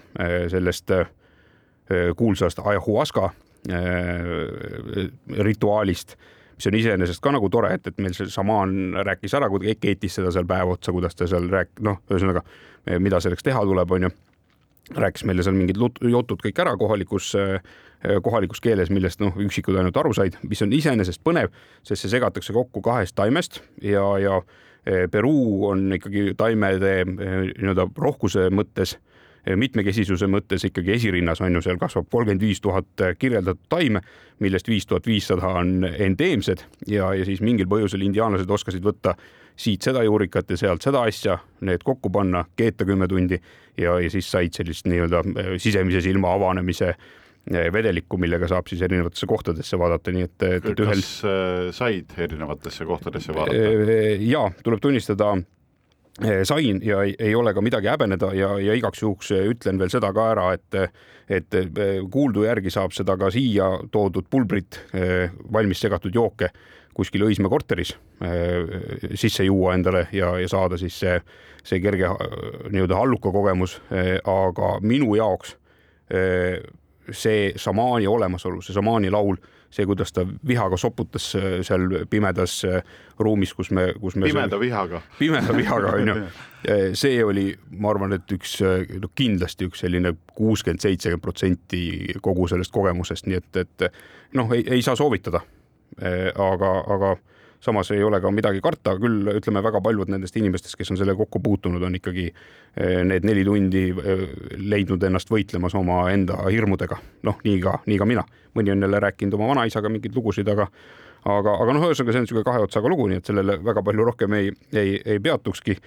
[0.49, 0.93] sellest
[2.16, 3.29] kuulsast ayahuasca
[5.45, 6.14] rituaalist
[6.57, 10.18] mis on iseenesest ka nagu tore, et, et meil see šamaan rääkis ära, kuidagi keetis
[10.18, 12.44] seda seal päev otsa, kuidas ta seal rääk-, noh, ühesõnaga,
[13.02, 14.12] mida selleks teha tuleb, onju.
[15.00, 15.80] rääkis meile seal mingid
[16.11, 17.32] jutud kõik ära kohalikus,
[18.22, 22.52] kohalikus keeles, millest noh, üksikud ainult aru said, mis on iseenesest põnev, sest see segatakse
[22.52, 24.42] kokku kahest taimest ja, ja
[24.84, 28.98] Peruu on ikkagi taimede nii-öelda rohkuse mõttes
[29.57, 34.01] mitmekesisuse mõttes ikkagi esirinnas on ju, seal kasvab kolmkümmend viis tuhat kirjeldatud taime,
[34.40, 39.16] millest viis tuhat viissada on endeemsed ja, ja siis mingil põhjusel indiaanlased oskasid võtta
[39.57, 41.36] siit seda juurikat ja sealt seda asja,
[41.66, 43.38] need kokku panna, keeta kümme tundi
[43.78, 46.95] ja, ja siis said sellist nii-öelda äh, sisemise silma avanemise
[47.45, 51.03] vedelikku, millega saab siis erinevatesse kohtadesse vaadata, nii et, et ühel.
[51.03, 51.11] kas
[51.76, 53.99] said erinevatesse kohtadesse vaadata?
[54.24, 55.42] ja tuleb tunnistada Eh,
[56.44, 59.90] sain ja ei, ei ole ka midagi häbeneda ja, ja igaks juhuks eh, ütlen veel
[59.90, 60.76] seda ka ära, et,
[61.28, 64.78] et eh, kuuldu järgi saab seda ka siia toodud pulbrit,
[65.52, 66.52] valmis segatud jooke
[66.94, 67.90] kuskil Õismäe korteris
[69.18, 71.16] sisse juua endale ja, ja saada siis see,
[71.66, 72.12] see kerge
[72.70, 73.80] nii-öelda halluka kogemus.
[73.90, 75.56] aga minu jaoks
[77.10, 79.34] see šamaani olemasolu, see šamaani laul
[79.75, 82.83] see, kuidas ta vihaga soputas äh, seal pimedas äh,
[83.18, 84.29] ruumis, kus me, kus me.
[84.31, 85.03] pimeda vihaga.
[85.20, 86.18] pimeda vihaga onju.
[86.64, 91.81] Äh, see oli, ma arvan, et üks no kindlasti üks selline kuuskümmend, seitsekümmend protsenti
[92.25, 93.85] kogu sellest kogemusest, nii et, et
[94.41, 95.43] noh, ei, ei saa soovitada.
[96.01, 97.11] aga, aga
[97.64, 101.18] samas ei ole ka midagi karta, küll ütleme, väga paljud nendest inimestest, kes on sellega
[101.24, 102.28] kokku puutunud, on ikkagi
[103.08, 103.86] need neli tundi
[104.60, 106.98] leidnud ennast võitlemas omaenda hirmudega.
[107.24, 110.68] noh, nii ka, nii ka mina mõni on jälle rääkinud oma vanaisaga mingeid lugusid, aga
[111.24, 114.08] aga, aga noh, ühesõnaga see on niisugune kahe otsaga lugu, nii et sellele väga palju
[114.10, 115.78] rohkem ei, ei, ei peatukski.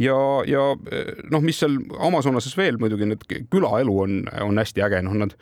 [0.00, 0.18] ja,
[0.48, 0.64] ja
[1.30, 5.36] noh, mis seal Amazonases veel muidugi need külaelu on, on hästi äge, noh, nad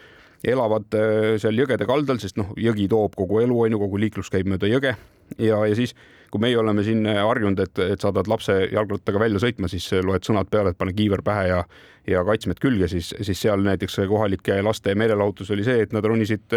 [0.47, 0.93] elavad
[1.41, 4.69] seal jõgede kaldal, sest noh, jõgi toob kogu elu, on ju, kogu liiklus käib mööda
[4.71, 4.97] jõge
[5.39, 5.95] ja, ja siis
[6.31, 10.51] kui meie oleme siin harjunud, et, et saadad lapse jalgrattaga välja sõitma, siis loed sõnad
[10.51, 11.63] peale, et pane kiiver pähe ja
[12.07, 16.55] ja kaitsmed külge, siis, siis seal näiteks kohalike laste meelelahutus oli see, et nad ronisid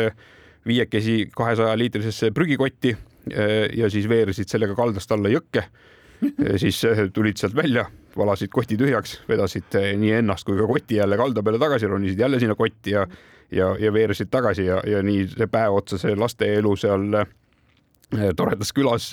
[0.67, 2.93] viiekesi kahesaja liitrisesse prügikotti
[3.77, 5.63] ja siis veeresid sellega kaldast alla jõkke.
[6.59, 6.81] siis
[7.13, 7.85] tulid sealt välja,
[8.17, 12.39] valasid koti tühjaks, vedasid nii ennast kui ka koti jälle kalda peale tagasi, ronisid jälle
[12.39, 13.07] sinna kotti ja
[13.51, 17.07] ja, ja veeresid tagasi ja, ja nii see päev otsa see laste elu seal
[18.09, 19.11] toredas külas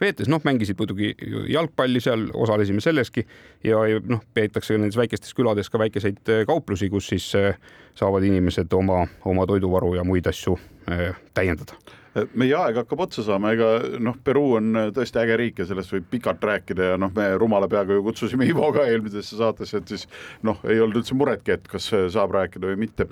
[0.00, 1.12] veetes, noh, mängisid muidugi
[1.52, 3.24] jalgpalli seal, osalesime selleski.
[3.66, 7.54] Ja noh, peetakse nendes väikestes külades ka väikeseid äh, kauplusi, kus siis äh,
[7.98, 10.56] saavad inimesed oma, oma toiduvaru ja muid asju
[10.90, 11.78] äh, täiendada.
[12.10, 13.68] Meie aeg hakkab otsa saama, ega
[14.02, 16.88] noh, Peruu on tõesti äge riik ja sellest võib pikalt rääkida.
[16.92, 20.08] Ja noh, me rumala peaga ju kutsusime Ivo ka eelmisesse saatesse, et siis
[20.46, 23.06] noh, ei olnud üldse muretki, et kas saab rääkida või mitte.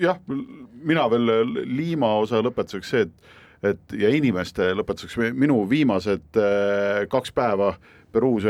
[0.00, 1.32] jah, mina veel
[1.72, 7.74] Liima osa lõpetuseks see, et et ja inimeste lõpetuseks minu viimased äh, kaks päeva
[8.12, 8.44] Peruus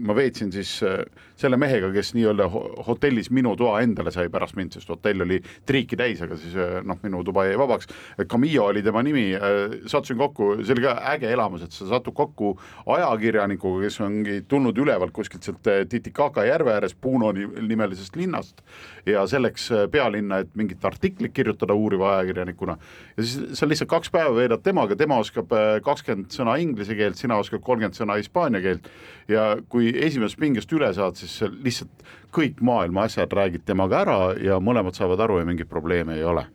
[0.00, 1.02] ma veetsin siis äh,
[1.36, 2.46] selle mehega, kes nii-öelda
[2.86, 5.38] hotellis minu toa endale sai pärast mind, sest hotell oli
[5.68, 7.90] triiki täis, aga siis äh, noh, minu tuba jäi vabaks.
[8.30, 12.16] Camillo oli tema nimi, äh, sattusin kokku, see oli ka äge elamus, et sa satud
[12.16, 12.54] kokku
[12.94, 18.62] ajakirjanikuga, kes ongi tulnud ülevalt kuskilt sealt Titicaca järve ääres Puno nimelisest linnast
[19.06, 22.78] ja selleks pealinna, et mingit artiklit kirjutada uuriva ajakirjanikuna.
[23.16, 25.52] ja siis sa lihtsalt kaks päeva veedad temaga, tema oskab
[25.84, 28.88] kakskümmend sõna inglise keelt, sina oskad kolmkümmend sõna hispaania keelt
[29.28, 34.60] ja kui esimesest pingest üle saad, siis lihtsalt kõik maailma asjad räägid temaga ära ja
[34.60, 36.46] mõlemad saavad aru ja mingeid probleeme ei ole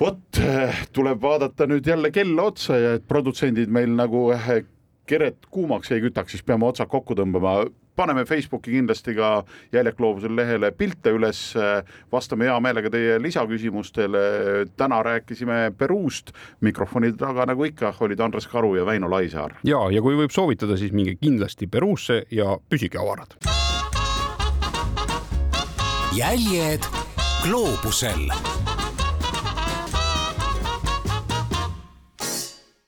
[0.00, 0.40] vot
[0.94, 4.64] tuleb vaadata nüüd jälle kella otsa ja et produtsendid meil nagu eh,
[5.08, 7.62] keret kuumaks ei kütaks, siis peame otsad kokku tõmbama.
[7.98, 9.42] Paneme Facebooki kindlasti ka
[9.74, 11.40] Jäljak loovusel lehele pilte üles,
[12.12, 14.22] vastame hea meelega teie lisaküsimustele.
[14.76, 19.58] täna rääkisime Peruust, mikrofonide taga nagu ikka olid Andres Karu ja Väino Laisaar.
[19.64, 23.38] ja, ja kui võib soovitada, siis minge kindlasti Peruusse ja püsige avarad.
[26.18, 26.82] jäljed
[27.42, 28.30] gloobusel